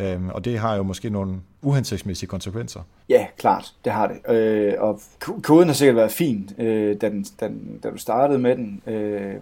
[0.00, 2.80] Øhm, og det har jo måske nogle uhensigtsmæssige konsekvenser.
[3.08, 4.34] Ja, klart, det har det.
[4.34, 5.00] Øh, og
[5.42, 8.82] koden har sikkert været fin, øh, da, den, da, den, da du startede med den,
[8.86, 9.34] øh,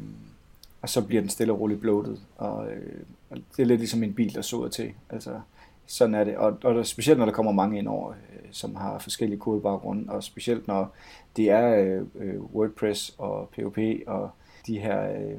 [0.83, 2.17] og så bliver den stille og roligt bloated.
[2.37, 4.91] Og, øh, det er lidt ligesom en bil, der soder til.
[5.11, 5.41] Altså,
[5.87, 6.37] sådan er det.
[6.37, 10.23] Og, og specielt når der kommer mange ind over, øh, som har forskellige kodebaggrunde, og
[10.23, 10.95] specielt når
[11.37, 14.31] det er øh, øh WordPress og POP og
[14.67, 15.31] de her øh,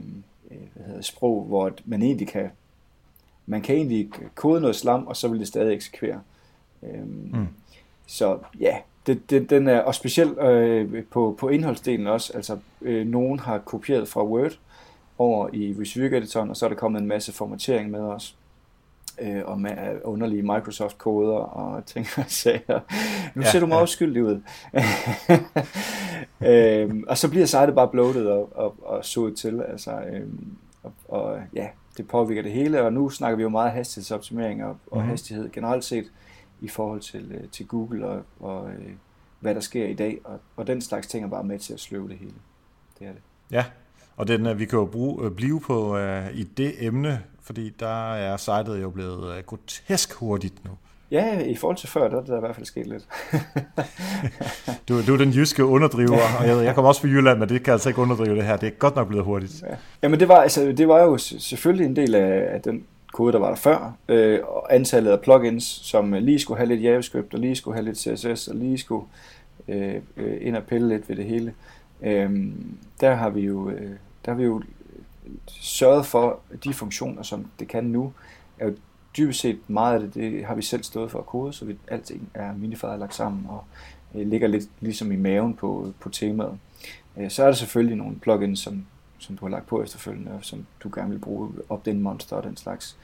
[0.52, 2.50] øh hvad hedder, sprog, hvor man egentlig kan
[3.48, 6.22] man kan egentlig kode noget slam, og så vil det stadig eksekvere.
[6.84, 7.48] Øhm, mm.
[8.08, 13.08] Så ja, det, det, den er, og specielt øh, på, på indholdsdelen også, altså øh,
[13.08, 14.60] nogen har kopieret fra Word
[15.18, 18.36] over i Resume Editoren, og så er der kommet en masse formatering med os
[19.22, 19.72] øh, og med
[20.04, 22.80] underlige Microsoft-koder og ting og sager.
[23.36, 23.84] Nu ja, ser du meget ja.
[23.84, 24.42] uskyldig ud.
[26.50, 29.62] øhm, og så bliver sitet bare bloated og, og, og suget til.
[29.62, 33.72] Altså, øhm, og, og ja, det påvirker det hele, og nu snakker vi jo meget
[33.72, 35.10] hastighedsoptimering og, og mm-hmm.
[35.10, 36.12] hastighed generelt set
[36.62, 38.92] i forhold til, øh, til Google og, og øh,
[39.40, 41.80] hvad der sker i dag, og, og den slags ting er bare med til at
[41.80, 42.34] sløve det hele.
[43.00, 43.22] Det er det.
[43.52, 43.66] Ja,
[44.18, 47.70] og den, øh, vi kan jo bruge, øh, blive på uh, i det emne, fordi
[47.80, 50.72] der er sitet jo blevet uh, grotesk hurtigt nu.
[51.12, 53.08] Ja, i forhold til før, der er der i hvert fald sket lidt.
[54.90, 57.64] du, du er den jyske underdriver, og jeg, jeg kommer også fra Jylland, men det
[57.64, 58.58] kan altså ikke underdrive det her.
[58.58, 59.64] Det er godt nok blevet hurtigt.
[59.70, 59.76] Ja.
[60.04, 63.40] Jamen det var, altså, det var jo selvfølgelig en del af, af den kode, der
[63.40, 67.40] var der før, øh, og antallet af plugins, som lige skulle have lidt JavaScript, og
[67.40, 69.06] lige skulle have lidt CSS, og lige skulle
[69.68, 71.54] øh, øh, ind og pille lidt ved det hele.
[72.02, 72.52] Øh,
[73.02, 73.92] der har vi jo, øh,
[74.26, 74.62] der har vi jo
[75.48, 78.14] sørget for, de funktioner, som det kan nu,
[78.60, 78.74] er jo
[79.18, 81.78] dybest set meget af det, det har vi selv stået for at kode, så vi,
[81.88, 83.64] alting er minified lagt sammen og
[84.16, 86.60] øh, ligger lidt ligesom i maven på, på temaet.
[87.18, 88.86] Øh, så er der selvfølgelig nogle plugins, som,
[89.18, 92.44] som du har lagt på efterfølgende, og som du gerne vil bruge, opt-in monster og
[92.44, 92.98] den slags.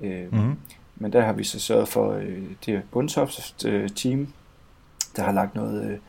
[0.00, 0.56] Øh, mm-hmm.
[0.96, 4.32] Men der har vi så sørget for, øh, det Bundsoft øh, team,
[5.16, 6.00] der har lagt noget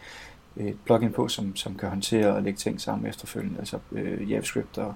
[0.57, 4.31] øh, et plugin på, som, som kan håndtere og lægge ting sammen efterfølgende, altså øh,
[4.31, 4.93] JavaScript og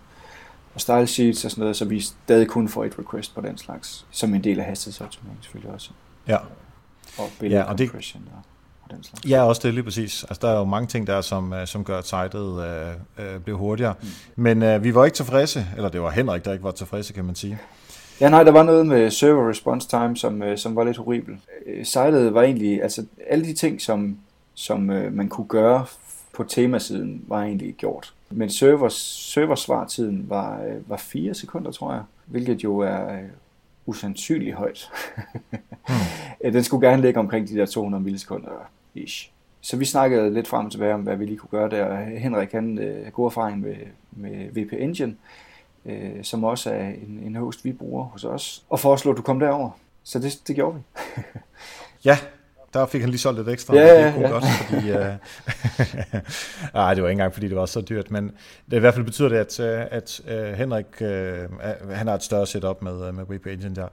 [0.76, 3.58] og style sheets og sådan noget, så vi stadig kun får et request på den
[3.58, 5.90] slags, som en del af hastighedsoptimering selvfølgelig også.
[6.28, 6.38] Ja.
[7.18, 7.96] Og billede ja, og det, og,
[8.84, 9.30] og den slags.
[9.30, 10.24] Ja, også det lige præcis.
[10.24, 13.40] Altså, der er jo mange ting der, som, øh, som gør, at sitet øh, øh,
[13.40, 13.94] bliver hurtigere.
[14.02, 14.08] Mm.
[14.36, 17.26] Men øh, vi var ikke tilfredse, eller det var Henrik, der ikke var tilfredse, kan
[17.26, 17.60] man sige.
[18.22, 21.40] Ja, nej, der var noget med server response time, som, øh, som var lidt horribelt.
[21.66, 24.18] Øh, sitet var egentlig, altså alle de ting, som,
[24.54, 25.86] som øh, man kunne gøre
[26.36, 28.14] på temasiden, var egentlig gjort.
[28.30, 33.24] Men server, serversvartiden var, øh, var 4 sekunder, tror jeg, hvilket jo er øh,
[33.86, 34.90] usandsynligt højt.
[35.88, 36.54] hmm.
[36.54, 38.52] Den skulle gerne ligge omkring de der 200 millisekunder
[38.96, 39.32] ish.
[39.62, 42.04] Så vi snakkede lidt frem og tilbage om, hvad vi lige kunne gøre der.
[42.04, 43.76] Henrik han øh, god erfaring med,
[44.12, 45.16] med VP Engine,
[45.86, 49.22] øh, som også er en, en host, vi bruger hos os, og foreslog, at du
[49.22, 49.70] kom derover.
[50.04, 50.82] Så det, det gjorde vi.
[52.06, 52.18] ja,
[52.76, 53.76] der fik han lige solgt lidt ekstra.
[53.76, 54.30] Ja, ja, ja.
[54.30, 54.98] Godt, fordi, uh...
[56.82, 58.32] Ej, det var ikke engang, fordi det var så dyrt, men
[58.72, 61.08] det i hvert fald betyder det, at, øh, at uh, Henrik, uh,
[61.92, 63.88] han har et større setup med, med WP Engine der,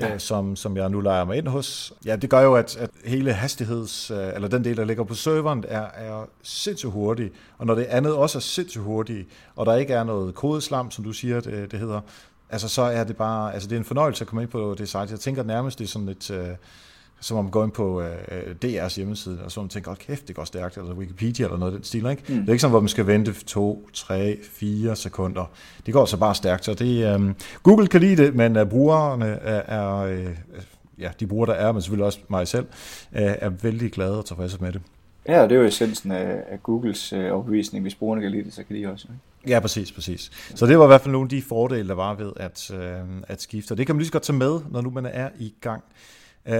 [0.00, 0.12] ja.
[0.12, 1.92] uh, som, som jeg nu leger mig ind hos.
[2.04, 5.14] Ja, det gør jo, at, at hele hastigheds, uh, eller den del, der ligger på
[5.14, 9.74] serveren, er, er sindssygt hurtig, og når det andet også er sindssygt hurtigt, og der
[9.74, 12.00] ikke er noget kodeslam, som du siger, det, det hedder,
[12.50, 14.88] altså så er det bare, altså det er en fornøjelse at komme ind på det
[14.88, 15.06] site.
[15.10, 16.30] Jeg tænker nærmest, det er sådan et...
[16.30, 16.56] Uh,
[17.22, 20.36] som om man går ind på øh, DR's hjemmeside, og så man tænker, kæft, det
[20.36, 22.06] går stærkt, eller Wikipedia eller noget af den stil.
[22.06, 22.22] Ikke?
[22.28, 22.34] Mm.
[22.34, 25.50] Det er ikke sådan, hvor man skal vente to, tre, fire sekunder.
[25.86, 26.64] Det går så bare stærkt.
[26.64, 30.26] Så det, øh, Google kan lide det, men uh, brugerne er, er øh,
[30.98, 32.66] ja, de brugere, der er, men selvfølgelig også mig selv,
[33.12, 34.80] øh, er vældig glade og tilfredse med det.
[35.28, 37.82] Ja, det er jo essensen af, af Googles øh, overbevisning.
[37.82, 39.08] Hvis brugerne kan lide det, så kan de også.
[39.10, 39.54] Ikke?
[39.54, 40.30] Ja, præcis, præcis.
[40.54, 43.00] Så det var i hvert fald nogle af de fordele, der var ved at, øh,
[43.28, 43.72] at skifte.
[43.72, 45.82] Og det kan man lige så godt tage med, når nu man er i gang.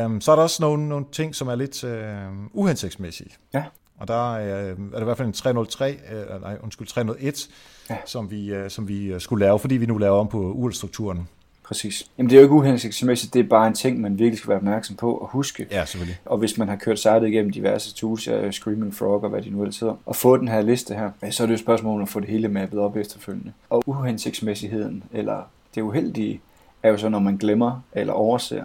[0.05, 1.91] Um, så er der også nogle, nogle ting, som er lidt uh,
[2.53, 3.31] uhensigtsmæssige.
[3.55, 3.65] Ja.
[3.99, 5.99] Og der er, er det i hvert fald en 303,
[6.35, 7.49] uh, nej, undskyld, 301,
[7.91, 7.97] ja.
[8.07, 11.29] som, vi, uh, som vi skulle lave, fordi vi nu laver om på URL-strukturen.
[11.73, 12.11] Præcis.
[12.19, 14.57] Jamen det er jo ikke uhensigtsmæssigt, det er bare en ting, man virkelig skal være
[14.57, 15.67] opmærksom på og huske.
[15.71, 16.19] Ja, selvfølgelig.
[16.25, 19.51] Og hvis man har kørt sitet igennem diverse tools, ja, Screaming Frog og hvad de
[19.51, 21.97] nu ellers hedder, og få den her liste her, så er det jo et spørgsmål
[21.97, 23.53] om at få det hele mappet op efterfølgende.
[23.71, 25.43] Og uhensigtsmæssigheden, eller
[25.75, 26.41] det uheldige,
[26.83, 28.65] er jo så, når man glemmer eller overser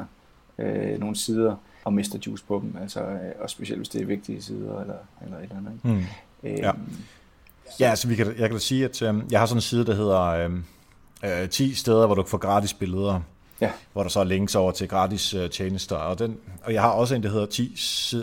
[0.59, 4.05] øh, nogle sider og mister juice på dem, altså, øh, og specielt hvis det er
[4.05, 5.79] vigtige sider eller, eller et eller andet.
[5.83, 6.03] Mm.
[6.43, 6.71] Øh, ja.
[7.79, 9.85] ja, altså vi kan, jeg kan da sige, at øh, jeg har sådan en side,
[9.85, 13.21] der hedder øh, øh, 10 steder, hvor du kan få gratis billeder.
[13.61, 13.71] Ja.
[13.93, 15.95] Hvor der så er links over til gratis uh, tjenester.
[15.95, 17.73] Og, den, og jeg har også en, der hedder 10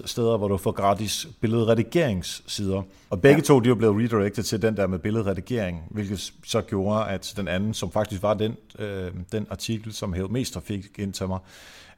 [0.04, 2.82] steder, hvor du får gratis billedredigeringssider.
[3.10, 3.42] Og begge ja.
[3.42, 7.48] to, de er blevet redirected til den der med billedredigering, hvilket så gjorde, at den
[7.48, 11.38] anden, som faktisk var den, øh, den artikel, som hævde mest trafik ind til mig,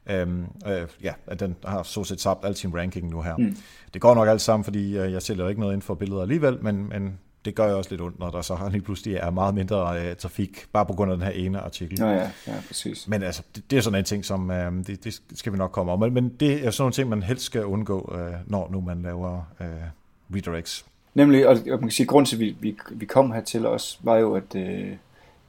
[0.09, 3.37] Øhm, øh, ja, at den har så set tabt al sin ranking nu her.
[3.37, 3.57] Mm.
[3.93, 6.57] Det går nok alt sammen, fordi øh, jeg sælger ikke noget inden for billeder alligevel,
[6.63, 9.55] men, men det gør jo også lidt ondt, når der så lige pludselig er meget
[9.55, 11.99] mindre øh, trafik, bare på grund af den her ene artikel.
[11.99, 13.07] Ja, ja, ja præcis.
[13.07, 15.71] Men altså, det, det er sådan en ting, som øh, det, det skal vi nok
[15.71, 15.99] komme om.
[15.99, 19.01] Men, men det er sådan nogle ting, man helst skal undgå, øh, når nu man
[19.01, 19.67] laver øh,
[20.35, 20.85] redirects.
[21.13, 23.97] Nemlig, og man kan sige, at grunden til, at vi, vi, vi kom hertil også,
[24.01, 24.91] var jo, at, øh,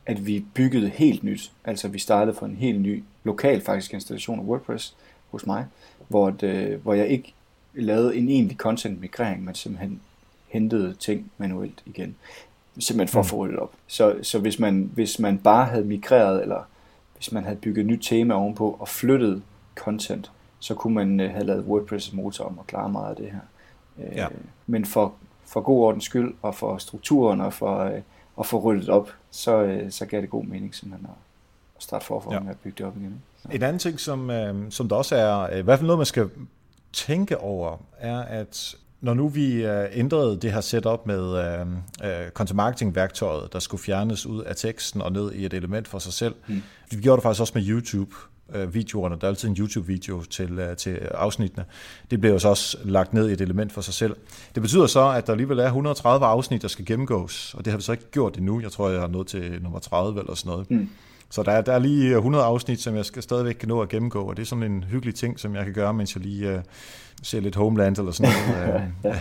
[0.08, 1.52] at vi byggede helt nyt.
[1.64, 4.96] Altså, vi startede for en helt ny lokal faktisk installation af WordPress
[5.30, 5.66] hos mig,
[6.08, 7.34] hvor, det, hvor jeg ikke
[7.74, 10.00] lavede en egentlig content migrering, men simpelthen
[10.46, 12.16] hentede ting manuelt igen.
[12.78, 13.28] Simpelthen for at mm.
[13.28, 13.72] få det op.
[13.86, 16.62] Så, så hvis, man, hvis man bare havde migreret, eller
[17.16, 19.42] hvis man havde bygget et nyt tema ovenpå og flyttet
[19.74, 23.30] content, så kunne man uh, have lavet WordPress motor om at klare meget af det
[23.30, 23.40] her.
[23.96, 24.26] Uh, ja.
[24.66, 28.00] Men for, for god ordens skyld, og for strukturen, og for øh,
[28.38, 31.08] at få ryddet op, så, øh, så gav det god mening simpelthen
[31.76, 32.40] at starte forfra ja.
[32.40, 33.22] med at bygge det op igen.
[33.42, 33.48] Så.
[33.52, 36.06] En anden ting, som, øh, som der også er, øh, i hvert fald noget, man
[36.06, 36.30] skal
[36.92, 42.94] tænke over, er, at når nu vi ændrede det her setup med uh, content marketing
[42.94, 46.34] værktøjet, der skulle fjernes ud af teksten og ned i et element for sig selv,
[46.48, 46.62] mm.
[46.90, 48.14] vi gjorde det faktisk også med YouTube
[48.54, 49.16] Øh, videoerne.
[49.20, 51.64] Der er altid en YouTube-video til, øh, til afsnittene.
[52.10, 54.16] Det bliver jo så også lagt ned i et element for sig selv.
[54.54, 57.78] Det betyder så, at der alligevel er 130 afsnit, der skal gennemgås, og det har
[57.78, 58.60] vi så ikke gjort endnu.
[58.60, 60.70] Jeg tror, jeg er nået til nummer 30 eller sådan noget.
[60.70, 60.88] Mm.
[61.30, 63.88] Så der er, der er lige 100 afsnit, som jeg skal stadigvæk kan nå at
[63.88, 66.54] gennemgå, og det er sådan en hyggelig ting, som jeg kan gøre, mens jeg lige
[66.54, 66.60] uh,
[67.22, 68.32] ser lidt Homeland eller sådan
[69.02, 69.16] noget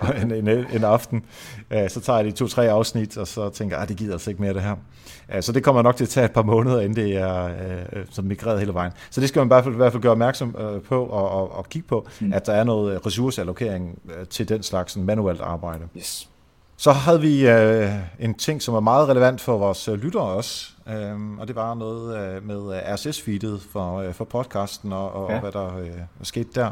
[0.00, 1.24] uh, en, en, en aften.
[1.70, 4.30] Uh, så tager jeg de to-tre afsnit, og så tænker jeg, at det gider altså
[4.30, 4.76] ikke mere det her.
[5.34, 8.02] Uh, så det kommer nok til at tage et par måneder, inden det er uh,
[8.10, 8.92] så migreret hele vejen.
[9.10, 11.30] Så det skal man i hvert fald, i hvert fald gøre opmærksom uh, på og,
[11.30, 12.32] og, og kigge på, mm.
[12.32, 15.84] at der er noget ressourceallokering uh, til den slags manuelt arbejde.
[15.96, 16.28] Yes.
[16.80, 20.70] Så havde vi øh, en ting, som er meget relevant for vores øh, lyttere også,
[20.88, 25.34] øh, og det var noget øh, med RSS-feedet for, øh, for podcasten og, og, ja.
[25.34, 25.88] og hvad der øh,
[26.20, 26.70] er sket der.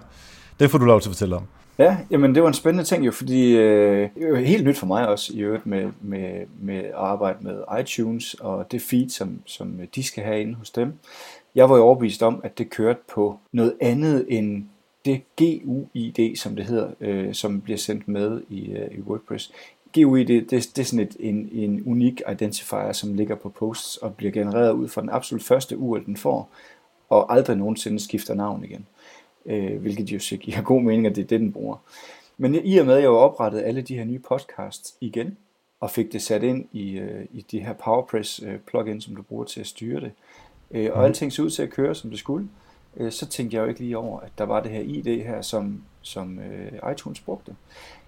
[0.60, 1.46] Det får du lov til at fortælle om.
[1.78, 4.86] Ja, jamen det var en spændende ting jo, fordi øh, det var helt nyt for
[4.86, 9.40] mig også i øvrigt med, med, med at arbejde med iTunes og det feed, som,
[9.46, 10.92] som de skal have inde hos dem.
[11.54, 14.64] Jeg var jo overbevist om, at det kørte på noget andet end
[15.06, 19.52] det GUID, som det hedder, øh, som bliver sendt med i, øh, i WordPress.
[20.02, 23.96] GUI, det, det, det er sådan et, en, en unik identifier, som ligger på posts
[23.96, 26.50] og bliver genereret ud fra den absolut første URL, den får,
[27.08, 28.86] og aldrig nogensinde skifter navn igen.
[29.46, 31.76] Øh, hvilket jo så giver god mening, at det er det, den bruger.
[32.38, 35.36] Men i og med, at jeg oprettede alle de her nye podcasts igen,
[35.80, 39.22] og fik det sat ind i, øh, i de her PowerPress øh, plugin, som du
[39.22, 40.12] bruger til at styre det,
[40.70, 41.04] øh, og mm.
[41.04, 42.48] alting så ud til at køre, som det skulle,
[42.96, 45.42] øh, så tænkte jeg jo ikke lige over, at der var det her ID her,
[45.42, 47.56] som, som øh, iTunes brugte.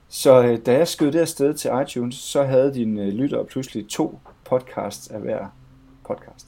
[0.09, 3.88] Så øh, da jeg skød det afsted til iTunes, så havde dine øh, lyttere pludselig
[3.88, 5.47] to podcasts af hver
[6.07, 6.47] podcast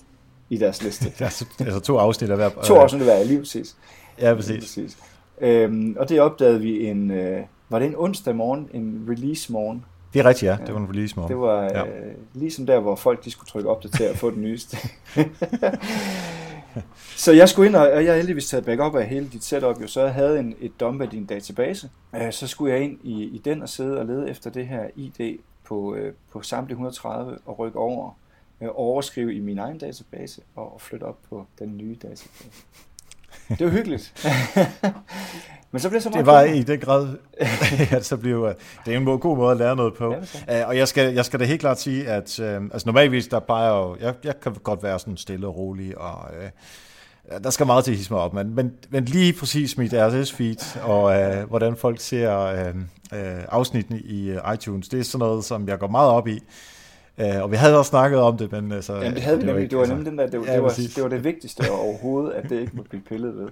[0.51, 1.12] i deres liste.
[1.25, 2.51] altså, altså to afsnit af hver...
[2.64, 3.77] to afsnit af hver, lige præcis.
[4.20, 4.51] Ja, præcis.
[4.51, 4.99] Lige præcis.
[5.40, 7.11] Øhm, og det opdagede vi en...
[7.11, 8.68] Øh, var det en onsdag morgen?
[8.75, 9.85] En release morgen?
[10.12, 10.57] Det er rigtigt, ja.
[10.66, 11.31] Det var en release morgen.
[11.31, 11.87] Det var ja.
[11.87, 14.77] øh, ligesom der, hvor folk de skulle trykke opdater og få den nyeste.
[17.24, 19.87] så jeg skulle ind, og jeg har heldigvis taget backup af hele dit setup, jo,
[19.87, 21.90] så jeg havde en, et dump af din database.
[22.16, 24.88] Øh, så skulle jeg ind i, i den og sidde og lede efter det her
[24.96, 28.18] ID på, øh, på samtlige 130 og rykke over,
[28.61, 32.50] øh, overskrive i min egen database og flytte op på den nye database.
[33.58, 34.12] Det var hyggeligt.
[35.72, 37.08] Men så bliver så meget Det var i den grad,
[37.96, 38.54] at så blev, øh,
[38.86, 40.14] det er en god måde at lære noget på.
[40.48, 43.40] Ja, og jeg skal, jeg skal da helt klart sige, at øh, altså normalvis, der
[43.40, 46.50] bare jo, jeg, jeg kan godt være sådan stille og rolig, og øh,
[47.44, 50.80] der skal meget til at hisse mig op, men, men, men lige præcis mit RSS-feed,
[50.82, 52.74] og øh, hvordan folk ser øh,
[53.14, 56.40] øh, afsnittene i uh, iTunes, det er sådan noget, som jeg går meget op i.
[57.20, 58.94] Uh, og vi havde også snakket om det, men altså...
[58.94, 59.70] Jamen, det havde vi nemlig.
[59.70, 62.50] Det var nemlig den der, det, ja, det, var, det var det vigtigste overhovedet, at
[62.50, 63.48] det ikke måtte blive pillet ved.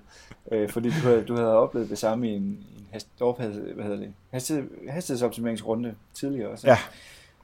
[0.63, 3.97] Uh, fordi du havde, du havde oplevet det samme i en, en hast, hvad hedder
[3.97, 6.67] det, hastighed, hastighedsoptimeringsrunde tidligere også.
[6.67, 6.79] Ja,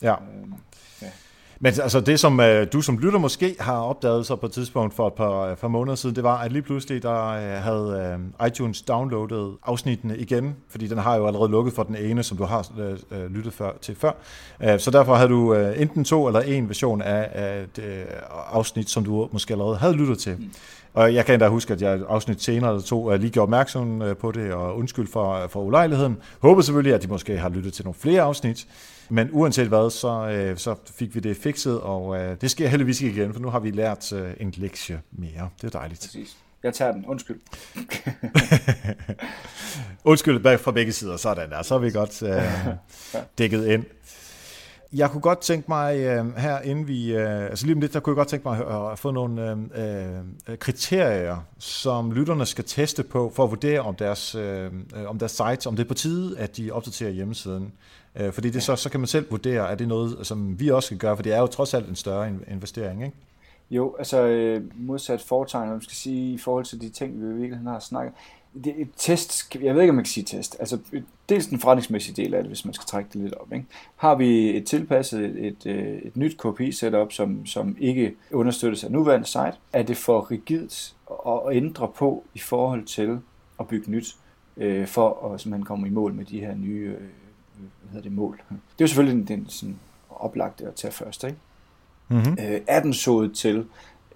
[0.02, 0.14] ja.
[0.14, 1.08] Uh,
[1.64, 4.94] men altså det, som øh, du som lytter måske har opdaget så på et tidspunkt
[4.94, 8.18] for et par, øh, par måneder siden, det var, at lige pludselig der øh, havde
[8.40, 12.36] øh, iTunes downloadet afsnittene igen, fordi den har jo allerede lukket for den ene, som
[12.36, 14.12] du har øh, øh lyttet før, til før.
[14.62, 18.04] Øh, så derfor havde du øh, enten to eller en version af, af det øh,
[18.52, 20.36] afsnit, som du måske allerede havde lyttet til.
[20.38, 20.50] Mm.
[20.94, 24.02] Og jeg kan endda huske, at jeg afsnit senere eller to øh, lige gjorde opmærksom
[24.20, 26.16] på det, og undskyld for, for ulejligheden.
[26.40, 28.66] Håber selvfølgelig, at de måske har lyttet til nogle flere afsnit.
[29.08, 33.02] Men uanset hvad, så, øh, så fik vi det fikset, og øh, det sker heldigvis
[33.02, 35.48] ikke igen, for nu har vi lært øh, en lektie mere.
[35.60, 36.00] Det er dejligt.
[36.00, 36.36] Præcis.
[36.62, 37.06] Jeg tager den.
[37.06, 37.40] Undskyld.
[40.04, 41.16] Undskyld fra begge sider.
[41.16, 41.62] Sådan der.
[41.62, 42.42] Så er vi godt øh,
[43.38, 43.84] dækket ind.
[44.92, 47.14] Jeg kunne godt tænke mig øh, her, inden vi...
[47.14, 49.50] Øh, altså lige om lidt, der kunne jeg godt tænke mig at, at få nogle
[49.50, 54.70] øh, øh, kriterier, som lytterne skal teste på, for at vurdere, om deres, øh,
[55.06, 57.72] om deres sites, om det er på tide, at de opdaterer hjemmesiden.
[58.16, 60.86] Øh, fordi det så, så kan man selv vurdere, er det noget, som vi også
[60.86, 63.16] skal gøre, for det er jo trods alt en større investering, ikke?
[63.70, 67.28] Jo, altså øh, modsat foretegn, man skal sige, i forhold til de ting, vi i
[67.28, 68.14] virkeligheden har snakket.
[68.64, 70.56] Det, et test, jeg ved ikke, om man kan sige test.
[70.60, 70.78] Altså,
[71.28, 73.52] dels den forretningsmæssige del af det, hvis man skal trække det lidt op.
[73.52, 73.66] Ikke?
[73.96, 78.90] Har vi et tilpasset, et, et, øh, et nyt KPI-setup, som, som ikke understøttes af
[78.90, 80.94] nuværende site, er det for rigidt
[81.26, 83.18] at ændre på i forhold til
[83.60, 84.16] at bygge nyt,
[84.56, 87.08] øh, for at man kommer i mål med de her nye øh,
[87.56, 88.40] hvad hedder det, mål.
[88.48, 89.78] Det er jo selvfølgelig den, den sådan
[90.10, 91.24] oplagte at tage først.
[91.24, 91.36] Ikke?
[92.08, 92.36] Mm-hmm.
[92.40, 93.66] Øh, er den sået til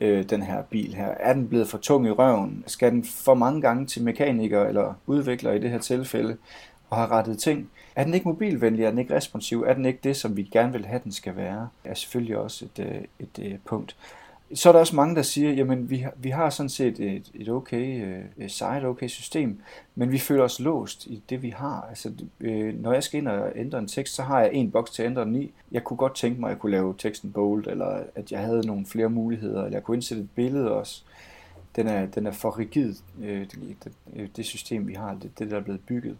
[0.01, 1.07] øh, den her bil her?
[1.07, 2.65] Er den blevet for tung i røven?
[2.67, 6.37] Skal den for mange gange til mekaniker eller udvikler i det her tilfælde?
[6.91, 7.71] og har rettet ting.
[7.97, 8.85] Er den ikke mobilvenlig?
[8.85, 9.63] Er den ikke responsiv?
[9.63, 11.69] Er den ikke det, som vi gerne vil have, den skal være?
[11.85, 13.97] er selvfølgelig også et, øh, et, et punkt.
[14.55, 17.31] Så er der også mange, der siger, jamen vi har, vi har sådan set et,
[17.35, 19.61] et okay uh, site, okay system,
[19.95, 21.87] men vi føler os låst i det, vi har.
[21.89, 24.91] Altså, uh, når jeg skal ind og ændre en tekst, så har jeg en boks
[24.91, 25.53] til at ændre den i.
[25.73, 28.67] Jeg kunne godt tænke mig, at jeg kunne lave teksten bold, eller at jeg havde
[28.67, 31.03] nogle flere muligheder, eller jeg kunne indsætte et billede også.
[31.77, 35.51] Den er, den er for rigid, uh, det, det, det system, vi har, det, det
[35.51, 36.17] der er blevet bygget.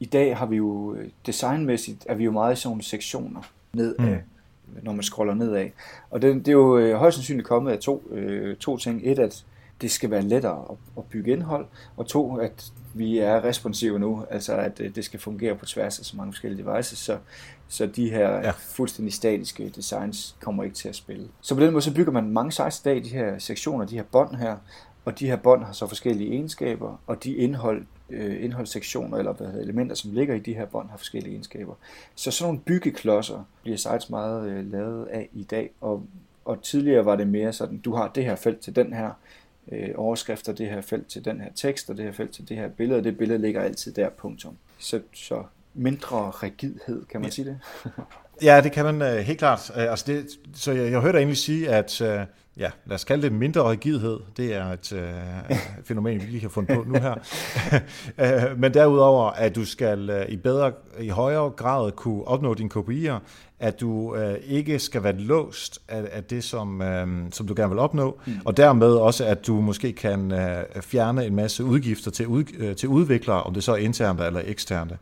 [0.00, 0.96] I dag har vi jo,
[1.26, 4.16] designmæssigt, er vi jo meget i sådan nogle sektioner ned mm.
[4.82, 5.68] Når man scroller nedad.
[6.10, 9.00] Og det, det er jo øh, højst sandsynligt kommet af to, øh, to ting.
[9.04, 9.44] Et, at
[9.80, 14.24] det skal være lettere at, at bygge indhold, og to, at vi er responsive nu,
[14.30, 17.18] altså at øh, det skal fungere på tværs af så mange forskellige devices, så,
[17.68, 18.50] så de her ja.
[18.50, 21.28] fuldstændig statiske designs kommer ikke til at spille.
[21.40, 23.96] Så på den måde så bygger man mange sites i dag, de her sektioner, de
[23.96, 24.56] her bånd her,
[25.04, 29.46] og de her bånd har så forskellige egenskaber, og de indhold, øh, indholdssektioner eller hvad
[29.46, 31.74] hedder, elementer, som ligger i de her bånd, har forskellige egenskaber.
[32.14, 36.06] Så sådan nogle byggeklodser bliver sites meget øh, lavet af i dag, og,
[36.44, 39.10] og tidligere var det mere sådan, du har det her felt til den her
[39.72, 42.48] øh, overskrift, og det her felt til den her tekst, og det her felt til
[42.48, 44.56] det her billede, og det billede ligger altid der, punktum.
[44.78, 45.42] Så, så
[45.74, 47.30] mindre rigidhed, kan man ja.
[47.30, 47.58] sige det?
[48.48, 49.70] ja, det kan man øh, helt klart.
[49.76, 52.20] Øh, altså det, så jeg, jeg hørte dig egentlig sige, at øh,
[52.56, 54.20] ja, lad os kalde det mindre rigidhed.
[54.36, 57.14] Det er et øh, fænomen, vi lige har fundet på nu her.
[58.18, 62.68] Øh, men derudover, at du skal øh, i bedre, i højere grad kunne opnå dine
[62.68, 63.18] kopier,
[63.58, 67.70] at du øh, ikke skal være låst af, af det, som, øh, som du gerne
[67.70, 68.32] vil opnå, mm.
[68.44, 72.76] og dermed også, at du måske kan øh, fjerne en masse udgifter til, ud, øh,
[72.76, 74.98] til udviklere, om det så er interne eller eksterne.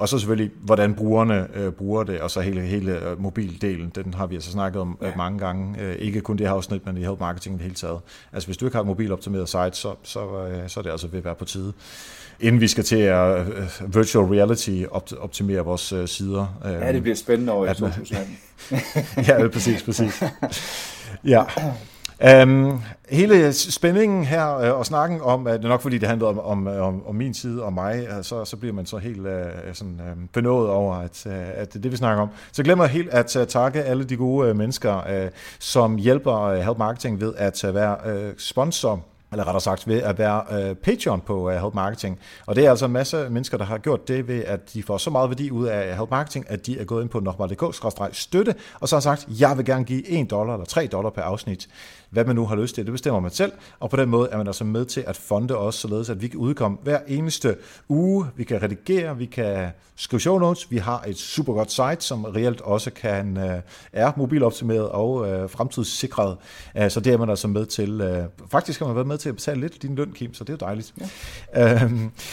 [0.00, 4.14] Og så selvfølgelig, hvordan brugerne øh, bruger det, og så hele, hele øh, mobildelen, den
[4.14, 5.16] har vi altså snakket om øh, ja.
[5.16, 5.80] mange gange.
[5.80, 8.00] Øh, ikke kun det her afsnit, men i help marketing i det hele taget.
[8.32, 11.08] Altså hvis du ikke har et mobiloptimeret site, så, så, øh, så er det altså
[11.08, 11.72] ved at være på tide.
[12.40, 14.82] Inden vi skal til at uh, virtual reality
[15.20, 16.60] optimere vores uh, sider.
[16.66, 18.38] Øh, ja, det bliver spændende over i 2018.
[19.28, 20.22] ja, præcis, præcis.
[21.24, 21.44] Ja.
[22.42, 26.26] Um, hele spændingen her uh, og snakken om, at det er nok fordi det handler
[26.26, 28.98] om, om, øh, om, om min side og mig, uh, så, så bliver man så
[28.98, 29.32] helt uh,
[29.72, 32.28] sådan, uh, benået over, at, uh, at det er det, vi snakker om.
[32.52, 36.52] Så glemmer jeg helt at uh, takke alle de gode uh, mennesker, uh, som hjælper
[36.52, 40.44] uh, Help Marketing ved at uh, være uh, sponsor eller rettere sagt ved at være
[40.50, 42.18] øh, Patreon på øh, Help Marketing.
[42.46, 44.98] Og det er altså en masse mennesker, der har gjort det ved, at de får
[44.98, 48.88] så meget værdi ud af Help Marketing, at de er gået ind på nokmal.dk-støtte, og
[48.88, 51.68] så har sagt, jeg vil gerne give 1 dollar eller 3 dollar per afsnit
[52.10, 52.84] hvad man nu har lyst til.
[52.84, 55.56] Det bestemmer man selv, og på den måde er man altså med til at fonde
[55.56, 57.56] os, således at vi kan udkomme hver eneste
[57.88, 58.26] uge.
[58.36, 60.70] Vi kan redigere, vi kan skrive show notes.
[60.70, 63.60] Vi har et super godt site, som reelt også kan øh,
[63.92, 66.36] er mobiloptimeret og øh, fremtidssikret.
[66.76, 68.00] Øh, så det er man altså med til.
[68.00, 70.50] Øh, faktisk har man været med til at betale lidt din løn, Kim, så det
[70.50, 70.94] er jo dejligt.
[71.54, 71.84] Ja.
[71.84, 71.92] Øh,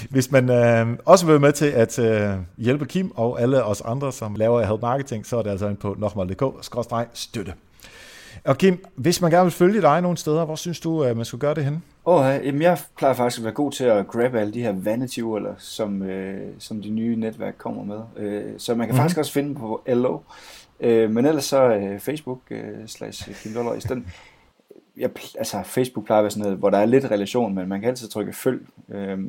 [0.09, 3.81] hvis man øh, også vil være med til at øh, hjælpe Kim og alle os
[3.81, 7.53] andre, som laver help marketing, så er det altså ind på nokmal.dk-støtte.
[8.43, 11.25] Og Kim, hvis man gerne vil følge dig nogle steder, hvor synes du, at man
[11.25, 11.83] skulle gøre det hen?
[12.05, 15.19] Oh, jamen jeg plejer faktisk at være god til at grabbe alle de her vanity
[15.19, 17.99] urler, som, øh, som de nye netværk kommer med.
[18.17, 19.01] Øh, så man kan mm-hmm.
[19.01, 20.19] faktisk også finde på LO.
[20.79, 23.73] Øh, men ellers så øh, Facebook øh, slash Kim Dollar.
[23.89, 24.07] Den,
[24.97, 27.79] jeg, altså Facebook plejer at være sådan noget, hvor der er lidt relation, men man
[27.79, 28.67] kan altid trykke følg.
[28.89, 29.19] Øh,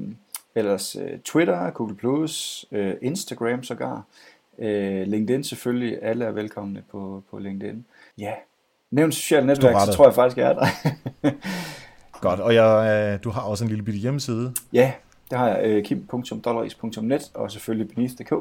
[0.55, 4.03] ellers øh, Twitter, Google+, Plus, øh, Instagram sågar.
[4.59, 5.99] Øh, LinkedIn selvfølgelig.
[6.03, 7.85] Alle er velkomne på, på LinkedIn.
[8.19, 8.33] Ja,
[8.91, 10.67] Nævn sociale netværk, så tror jeg faktisk, jeg er der.
[12.21, 14.55] Godt, og jeg, øh, du har også en lille bitte hjemmeside.
[14.73, 14.93] Ja,
[15.31, 18.33] det har jeg, øh, kim.dollaris.net og selvfølgelig beneath.dk.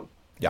[0.41, 0.49] Ja,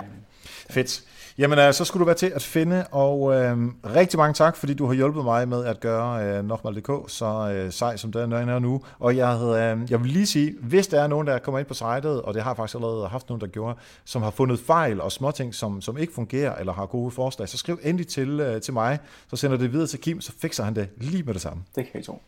[0.69, 1.03] fedt.
[1.37, 3.57] Jamen, øh, så skulle du være til at finde, og øh,
[3.95, 7.71] rigtig mange tak, fordi du har hjulpet mig med at gøre øh, Nokmal.dk så øh,
[7.71, 8.81] sej, som den er nu.
[8.99, 11.67] Og jeg, havde, øh, jeg vil lige sige, hvis der er nogen, der kommer ind
[11.67, 14.59] på sitet, og det har jeg faktisk allerede haft nogen, der gjorde, som har fundet
[14.59, 18.39] fejl og småting, som, som ikke fungerer, eller har gode forslag, så skriv endelig til,
[18.39, 21.33] øh, til mig, så sender det videre til Kim, så fikser han det lige med
[21.33, 21.63] det samme.
[21.75, 22.21] Det kan jeg tro.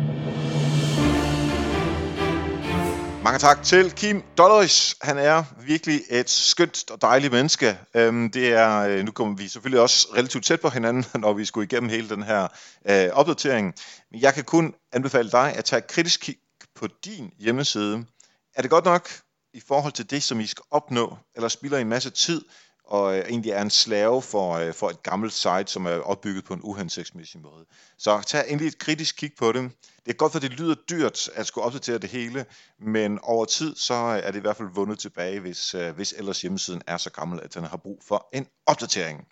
[3.24, 4.96] Mange tak til Kim Dollars.
[5.02, 7.78] Han er virkelig et skønt og dejligt menneske.
[7.94, 11.44] Øhm, det er, øh, nu kommer vi selvfølgelig også relativt tæt på hinanden, når vi
[11.44, 12.48] skulle igennem hele den her
[12.88, 13.74] øh, opdatering.
[14.10, 16.36] Men jeg kan kun anbefale dig at tage et kritisk kig
[16.74, 18.04] på din hjemmeside.
[18.54, 19.08] Er det godt nok
[19.54, 22.44] i forhold til det, som I skal opnå, eller spilder I en masse tid,
[22.86, 26.44] og øh, egentlig er en slave for, øh, for et gammelt site, som er opbygget
[26.44, 27.64] på en uhensigtsmæssig måde.
[27.98, 29.70] Så tag endelig et kritisk kig på det.
[30.04, 32.46] Det er godt, for det lyder dyrt at skulle opdatere det hele,
[32.78, 36.40] men over tid så er det i hvert fald vundet tilbage, hvis, øh, hvis ellers
[36.40, 39.26] hjemmesiden er så gammel, at den har brug for en opdatering.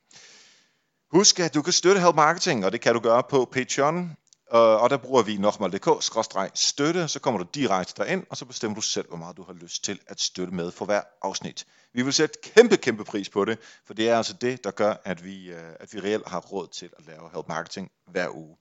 [1.10, 4.16] Husk, at du kan støtte Help Marketing, og det kan du gøre på Patreon.
[4.54, 8.80] Øh, og der bruger vi nokmal.dk-støtte, så kommer du direkte derind, og så bestemmer du
[8.80, 11.66] selv, hvor meget du har lyst til at støtte med for hver afsnit.
[11.94, 14.94] Vi vil sætte kæmpe, kæmpe pris på det, for det er altså det, der gør,
[15.04, 18.56] at vi, øh, at vi reelt har råd til at lave help marketing hver uge.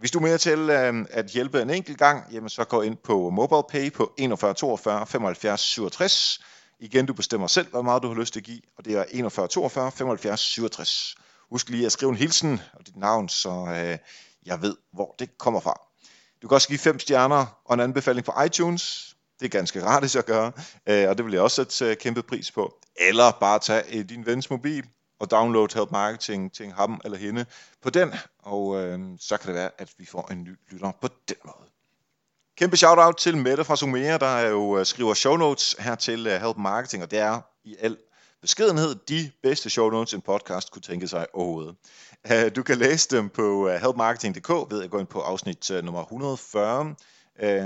[0.00, 2.96] Hvis du er mere til øh, at hjælpe en enkelt gang, jamen så gå ind
[2.96, 6.40] på MobilePay på 41 42 75 67.
[6.78, 9.04] Igen, du bestemmer selv, hvor meget du har lyst til at give, og det er
[9.10, 11.14] 41 42 75 67.
[11.50, 13.98] Husk lige at skrive en hilsen og dit navn, så øh,
[14.46, 15.80] jeg ved, hvor det kommer fra.
[16.42, 19.16] Du kan også give fem stjerner og en anbefaling på iTunes.
[19.40, 20.52] Det er ganske gratis at gøre,
[20.86, 22.74] øh, og det vil jeg også sætte øh, kæmpe pris på.
[22.96, 24.84] Eller bare tage øh, din vens mobil
[25.20, 27.46] og download Help Marketing til ham eller hende
[27.82, 31.08] på den, og øh, så kan det være, at vi får en ny lytter på
[31.28, 31.70] den måde.
[32.56, 36.40] Kæmpe shout-out til Mette fra Sumera, der jo øh, skriver show notes her til øh,
[36.40, 37.96] Help Marketing, og det er i al
[38.40, 41.76] beskedenhed de bedste show notes, en podcast kunne tænke sig overhovedet.
[42.32, 46.94] Øh, du kan læse dem på helpmarketing.dk ved at gå ind på afsnit nummer 140,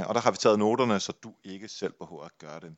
[0.07, 2.77] og der har vi taget noterne, så du ikke selv behøver at gøre det.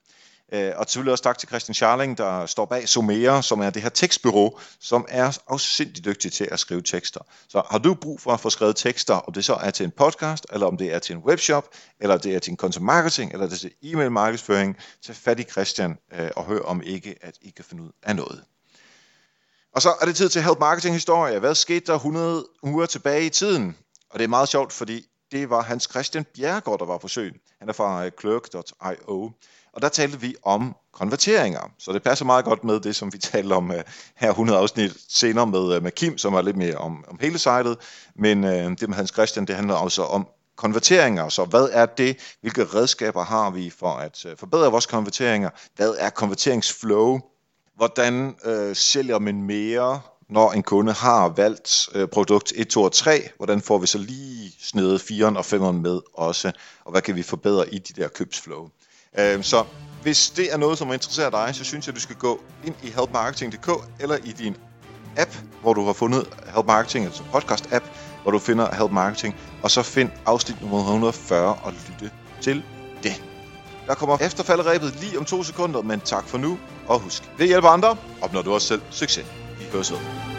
[0.52, 3.82] Øh, og selvfølgelig også tak til Christian Charling, der står bag Somera, som er det
[3.82, 7.20] her tekstbyrå, som er afsindig dygtig til at skrive tekster.
[7.48, 9.90] Så har du brug for at få skrevet tekster, om det så er til en
[9.90, 11.68] podcast, eller om det er til en webshop,
[12.00, 15.40] eller det er til en content marketing, eller det er til e-mail markedsføring, så fat
[15.40, 18.44] i Christian øh, og hør om ikke, at I kan finde ud af noget.
[19.74, 21.38] Og så er det tid til Help Marketing Historie.
[21.38, 23.76] Hvad skete der 100 uger tilbage i tiden?
[24.10, 27.34] Og det er meget sjovt, fordi det var Hans Christian Bjergård, der var på søen.
[27.58, 29.32] Han er fra øh, clerk.io.
[29.76, 31.70] Og der talte vi om konverteringer.
[31.78, 33.82] Så det passer meget godt med det, som vi talte om øh,
[34.16, 37.38] her 100 afsnit senere med, øh, med Kim, som er lidt mere om, om hele
[37.38, 37.76] sitet.
[38.14, 41.28] Men øh, det med Hans Christian, det handler også om konverteringer.
[41.28, 42.36] Så hvad er det?
[42.40, 45.50] Hvilke redskaber har vi for at øh, forbedre vores konverteringer?
[45.76, 47.20] Hvad er konverteringsflow?
[47.76, 52.92] hvordan øh, sælger man mere, når en kunde har valgt øh, produkt 1, 2 og
[52.92, 56.52] 3, hvordan får vi så lige snedet 4'eren og 5'eren med også,
[56.84, 58.68] og hvad kan vi forbedre i de der købsflow.
[59.18, 59.64] Øh, så
[60.02, 62.86] hvis det er noget, som interesserer dig, så synes jeg, du skal gå ind i
[62.86, 64.56] helpmarketing.dk eller i din
[65.16, 65.30] app,
[65.62, 67.84] hvor du har fundet Help Marketing, altså podcast-app,
[68.22, 72.10] hvor du finder Help Marketing, og så find afsnit nummer 140 og lytte
[72.40, 72.64] til
[73.02, 73.22] det.
[73.86, 77.68] Der kommer efterfalderæbet lige om to sekunder, men tak for nu, og husk, ved hjælper
[77.68, 79.26] andre, opnår du også selv succes.
[79.58, 80.35] Vi høres ved.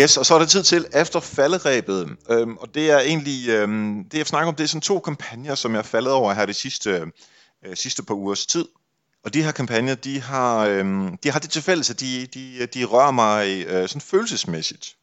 [0.00, 4.04] Yes, og så er det tid til efter falderæbet, øhm, og det er egentlig, øhm,
[4.04, 6.54] det jeg snakker om, det er sådan to kampagner, som jeg faldet over her de
[6.54, 7.10] sidste,
[7.66, 8.68] øh, sidste par ugers tid.
[9.24, 12.66] Og de her kampagner, de har, øhm, de har det til fælles, at de, de,
[12.66, 14.96] de rører mig øh, sådan følelsesmæssigt.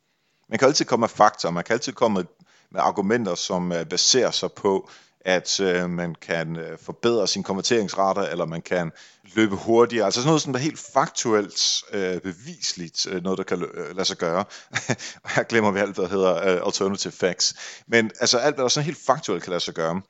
[0.50, 2.26] Man kan altid komme med fakta, man kan altid komme med,
[2.72, 4.90] med argumenter, som øh, baserer sig på
[5.28, 8.92] at øh, man kan øh, forbedre sin konverteringsrater, eller man kan
[9.36, 10.06] løbe hurtigere.
[10.06, 14.06] Altså sådan noget, som er helt faktuelt øh, bevisligt, øh, noget der kan øh, lade
[14.06, 14.46] sig gøre.
[15.24, 17.56] og her glemmer vi alt, der hedder øh, alternative facts.
[17.88, 20.02] Men altså alt, hvad der sådan helt faktuelt kan lade sig gøre.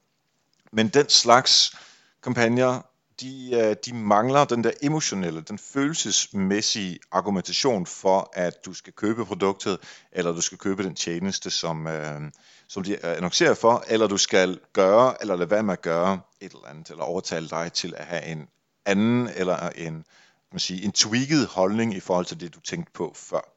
[0.72, 1.76] Men den slags
[2.24, 2.82] kampagner,
[3.22, 9.26] de, øh, de mangler den der emotionelle, den følelsesmæssige argumentation for, at du skal købe
[9.26, 9.80] produktet,
[10.12, 12.22] eller du skal købe den tjeneste, som, øh,
[12.68, 16.52] som de annoncerer for, eller du skal gøre, eller lade være med at gøre et
[16.52, 18.48] eller andet, eller overtale dig til at have en
[18.86, 20.06] anden, eller en,
[20.52, 23.54] man sige, en tweaked holdning i forhold til det, du tænkte på før.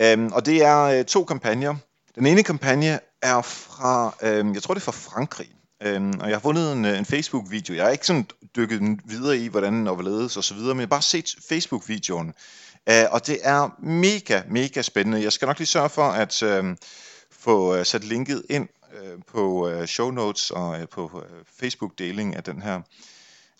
[0.00, 1.74] Øhm, og det er øh, to kampagner.
[2.14, 5.50] Den ene kampagne er fra, øh, jeg tror det er fra Frankrig,
[5.82, 7.74] øhm, og jeg har fundet en, øh, en Facebook-video.
[7.74, 8.26] Jeg har ikke sådan
[8.56, 12.32] dykket videre i, hvordan den overledes og så videre, men jeg har bare set Facebook-videoen.
[12.88, 15.22] Øh, og det er mega, mega spændende.
[15.22, 16.42] Jeg skal nok lige sørge for, at...
[16.42, 16.76] Øhm, øh,
[17.42, 18.68] få uh, sat linket ind
[19.02, 21.22] øh, på uh, show notes og øh, på uh,
[21.60, 22.80] Facebook-deling af den her.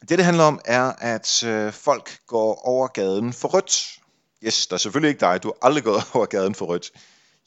[0.00, 3.98] Det, det handler om, er, at øh, folk går over gaden for rødt.
[4.44, 5.42] Yes, der er selvfølgelig ikke dig.
[5.42, 6.90] Du har aldrig gået over gaden for rødt.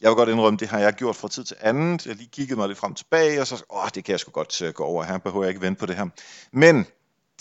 [0.01, 1.99] Jeg vil godt indrømme, det har jeg gjort fra tid til anden.
[2.05, 4.31] Jeg lige kiggede mig lidt frem og tilbage, og så, åh, det kan jeg sgu
[4.31, 5.17] godt øh, gå over her.
[5.17, 6.05] Behøver jeg ikke vente på det her.
[6.51, 6.85] Men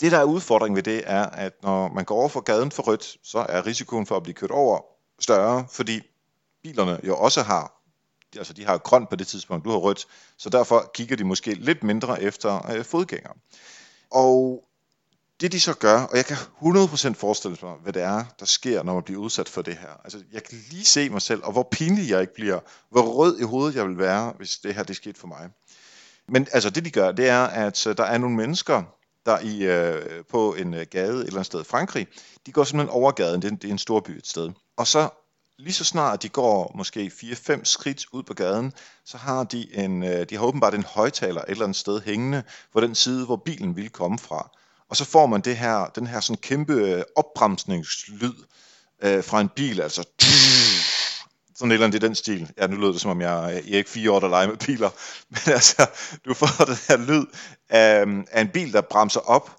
[0.01, 2.83] det, der er udfordringen ved det, er, at når man går over for gaden for
[2.83, 4.81] rødt, så er risikoen for at blive kørt over
[5.19, 6.01] større, fordi
[6.63, 7.71] bilerne jo også har
[8.37, 11.53] altså de har grønt på det tidspunkt, du har rødt, så derfor kigger de måske
[11.53, 13.33] lidt mindre efter øh, fodgængere.
[14.11, 14.64] Og
[15.41, 18.83] det de så gør, og jeg kan 100% forestille mig, hvad det er, der sker,
[18.83, 20.01] når man bliver udsat for det her.
[20.03, 22.59] Altså, jeg kan lige se mig selv, og hvor pinlig jeg ikke bliver,
[22.89, 25.49] hvor rød i hovedet jeg vil være, hvis det her det skete for mig.
[26.27, 28.83] Men altså, det de gør, det er, at øh, der er nogle mennesker,
[29.25, 32.07] der i, øh, på en øh, gade et eller andet sted i Frankrig,
[32.45, 34.51] de går simpelthen over gaden, det er, det er en stor by et sted.
[34.77, 35.09] Og så
[35.57, 38.73] lige så snart de går måske 4-5 skridt ud på gaden,
[39.05, 42.43] så har de en, øh, de har åbenbart en højtaler et eller andet sted hængende
[42.73, 44.51] på den side, hvor bilen ville komme fra.
[44.89, 48.33] Og så får man det her, den her sådan kæmpe øh, opbremsningslyd
[49.03, 50.03] øh, fra en bil, altså
[51.55, 52.51] sådan et eller andet i den stil.
[52.57, 54.47] Ja, nu lød det som om jeg, øh, jeg er ikke fire år, der leger
[54.47, 54.89] med biler,
[55.29, 55.89] men altså,
[56.25, 57.25] du får den her lyd
[57.69, 59.57] af, øh, af en bil, der bremser op,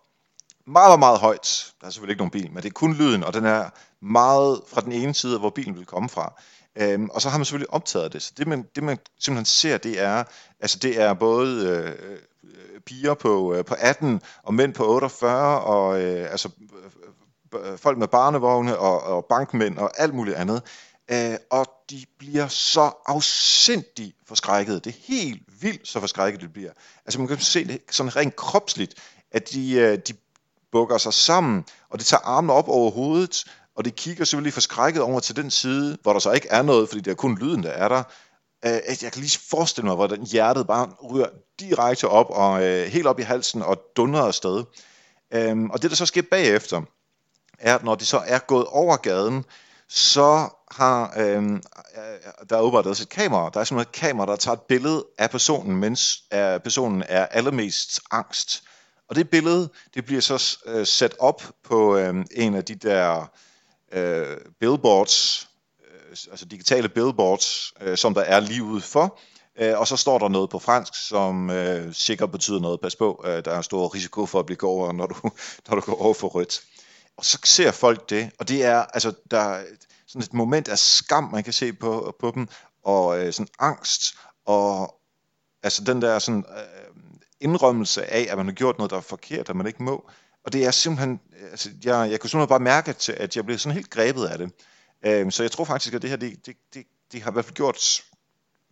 [0.66, 1.72] meget, meget, meget højt.
[1.80, 3.70] Der er selvfølgelig ikke nogen bil, men det er kun lyden, og den er
[4.04, 6.42] meget fra den ene side, hvor bilen vil komme fra.
[6.76, 8.22] Øhm, og så har man selvfølgelig optaget det.
[8.22, 10.24] Så det man, det man simpelthen ser, det er,
[10.60, 12.18] altså det er både øh
[12.54, 17.72] Øh, piger på, øh, på 18 og mænd på 48 og øh, altså øh, øh,
[17.72, 20.62] øh, folk med barnevogne og, og bankmænd og alt muligt andet.
[21.10, 24.84] Øh, og de bliver så afsindigt forskrækket.
[24.84, 26.70] Det er helt vildt, så forskrækket det bliver.
[27.06, 28.94] Altså man kan se det sådan rent kropsligt,
[29.32, 30.14] at de, øh, de
[30.72, 33.44] bukker sig sammen, og det tager armene op over hovedet,
[33.76, 36.88] og det kigger selvfølgelig forskrækket over til den side, hvor der så ikke er noget,
[36.88, 38.02] fordi det er kun lyden, der er der.
[38.64, 41.28] Øh, altså, jeg kan lige forestille mig, hvordan hjertet bare ryger
[41.60, 44.64] direkte op, og øh, helt op i halsen, og dundrer afsted.
[45.30, 46.82] Øhm, og det, der så sker bagefter,
[47.58, 49.44] er, at når de så er gået over gaden,
[49.88, 53.50] så har øhm, øh, der er åbenbart et kamera.
[53.54, 57.26] Der er sådan et kamera, der tager et billede af personen, mens øh, personen er
[57.26, 58.62] allermest angst.
[59.08, 63.30] Og det billede, det bliver så øh, sat op på øh, en af de der
[63.92, 65.45] øh, billboards,
[66.26, 69.18] Øh, altså digitale billboards, øh, som der er lige ude for.
[69.58, 72.80] Øh, og så står der noget på fransk, som øh, sikkert betyder noget.
[72.80, 75.14] Pas på, øh, der er en stor risiko for at blive over, når du,
[75.68, 76.60] når du går over for rødt.
[77.16, 79.64] Og så ser folk det, og det er, altså, der er
[80.06, 82.48] sådan et moment af skam, man kan se på, på dem,
[82.84, 84.02] og øh, sådan angst,
[84.46, 84.94] og
[85.62, 87.02] altså den der sådan øh,
[87.40, 90.10] indrømmelse af, at man har gjort noget, der er forkert, at man ikke må.
[90.44, 93.58] Og det er simpelthen, altså, jeg, jeg kunne simpelthen bare mærke, til, at jeg blev
[93.58, 94.52] sådan helt grebet af det.
[95.06, 97.44] Øh, så jeg tror faktisk, at det her, det, det, det, det har i hvert
[97.44, 98.02] fald gjort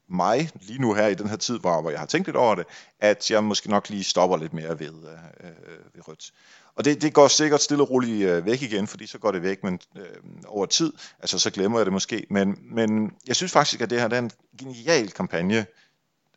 [0.08, 2.54] mig lige nu her i den her tid, hvor, hvor jeg har tænkt lidt over
[2.54, 2.66] det,
[3.00, 6.32] at jeg måske nok lige stopper lidt mere ved, øh, øh, ved rødt.
[6.74, 9.42] Og det, det går sikkert stille og roligt øh, væk igen, fordi så går det
[9.42, 10.04] væk men, øh,
[10.46, 10.92] over tid.
[11.20, 12.26] Altså så glemmer jeg det måske.
[12.30, 15.66] Men, men jeg synes faktisk, at det her det er en genial kampagne.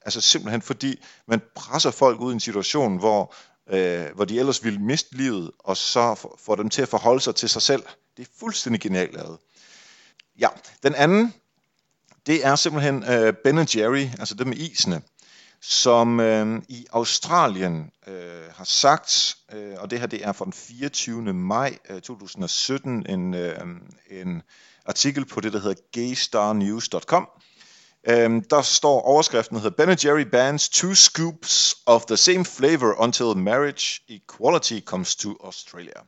[0.02, 3.34] Altså simpelthen fordi man presser folk ud i en situation, hvor,
[3.70, 7.36] øh, hvor de ellers ville miste livet, og så får dem til at forholde sig
[7.36, 7.84] til sig selv.
[8.18, 9.38] Det er fuldstændig genialt lavet.
[10.40, 10.50] Ja,
[10.84, 11.34] den anden,
[12.28, 15.02] det er simpelthen øh, Ben Jerry, altså det med isene
[15.62, 20.54] som øh, i Australien øh, har sagt, øh, og det her det er fra den
[20.54, 21.34] 24.
[21.34, 23.60] maj øh, 2017, en, øh,
[24.10, 24.42] en
[24.86, 27.30] artikel på det, der hedder gaystarnews.com.
[28.10, 33.02] Øh, der står overskriften, der hedder Ben Jerry bans two scoops of the same flavor
[33.02, 36.02] until marriage equality comes to Australia.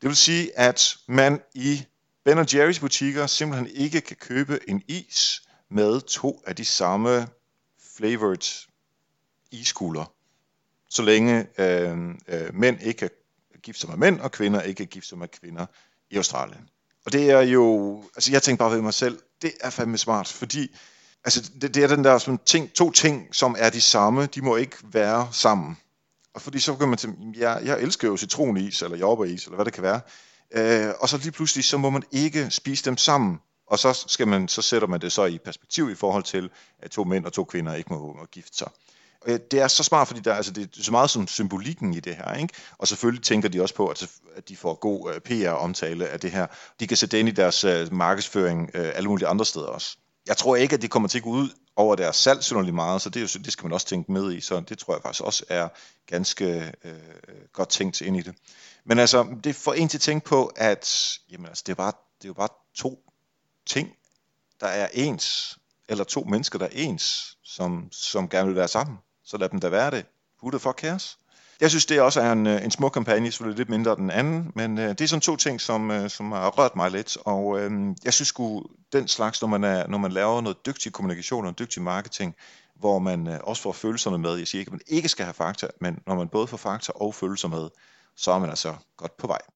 [0.00, 1.84] Det vil sige, at man i
[2.26, 7.28] Ben Jerry's butikker simpelthen ikke kan købe en is med to af de samme
[7.96, 8.66] flavored
[9.50, 10.12] iskugler,
[10.90, 11.98] så længe øh,
[12.28, 13.10] øh, mænd ikke kan
[13.62, 15.66] gifte sig med mænd, og kvinder ikke kan gifte sig med kvinder
[16.10, 16.68] i Australien.
[17.04, 20.28] Og det er jo, altså jeg tænker bare ved mig selv, det er fandme smart,
[20.28, 20.76] fordi
[21.24, 24.42] altså det, det er den der sådan ting, to ting, som er de samme, de
[24.42, 25.78] må ikke være sammen.
[26.34, 29.64] Og fordi så kan man tænke, jeg, jeg elsker jo citronis, eller jordbæris, eller hvad
[29.64, 30.00] det kan være.
[30.52, 33.38] Øh, og så lige pludselig, så må man ikke spise dem sammen.
[33.66, 36.90] Og så, skal man, så sætter man det så i perspektiv i forhold til, at
[36.90, 38.68] to mænd og to kvinder ikke må, må gifte sig.
[39.26, 42.00] Øh, det er så smart, fordi der, altså, det er så meget som symbolikken i
[42.00, 42.34] det her.
[42.34, 42.54] Ikke?
[42.78, 46.20] Og selvfølgelig tænker de også på, at, at de får god uh, øh, PR-omtale af
[46.20, 46.46] det her.
[46.80, 49.96] De kan sætte det ind i deres uh, markedsføring uh, alle mulige andre steder også.
[50.26, 53.02] Jeg tror ikke, at det kommer til at gå ud over deres salg synderligt meget,
[53.02, 54.40] så det, er jo, det skal man også tænke med i.
[54.40, 55.68] Så det tror jeg faktisk også er
[56.06, 56.94] ganske øh,
[57.52, 58.34] godt tænkt ind i det.
[58.84, 61.92] Men altså, det får en til at tænke på, at jamen, altså, det, er bare,
[62.18, 62.98] det er jo bare to
[63.66, 63.92] ting,
[64.60, 65.58] der er ens,
[65.88, 69.60] eller to mennesker, der er ens, som, som gerne vil være sammen så lad dem
[69.60, 70.06] da være det.
[70.42, 71.18] Who the fuck cares?
[71.60, 74.52] Jeg synes, det også er en, øh, en smuk kampagne, selvfølgelig lidt mindre den anden,
[74.54, 77.60] men øh, det er sådan to ting, som, øh, som har rørt mig lidt, og
[77.60, 77.70] øh,
[78.04, 81.58] jeg synes sgu, den slags, når man, er, når man laver noget dygtig kommunikation og
[81.58, 82.34] dygtig marketing,
[82.74, 85.34] hvor man øh, også får følelserne med, jeg siger ikke, at man ikke skal have
[85.34, 87.68] fakta, men når man både får fakta og følelser med,
[88.16, 89.40] så er man altså godt på vej.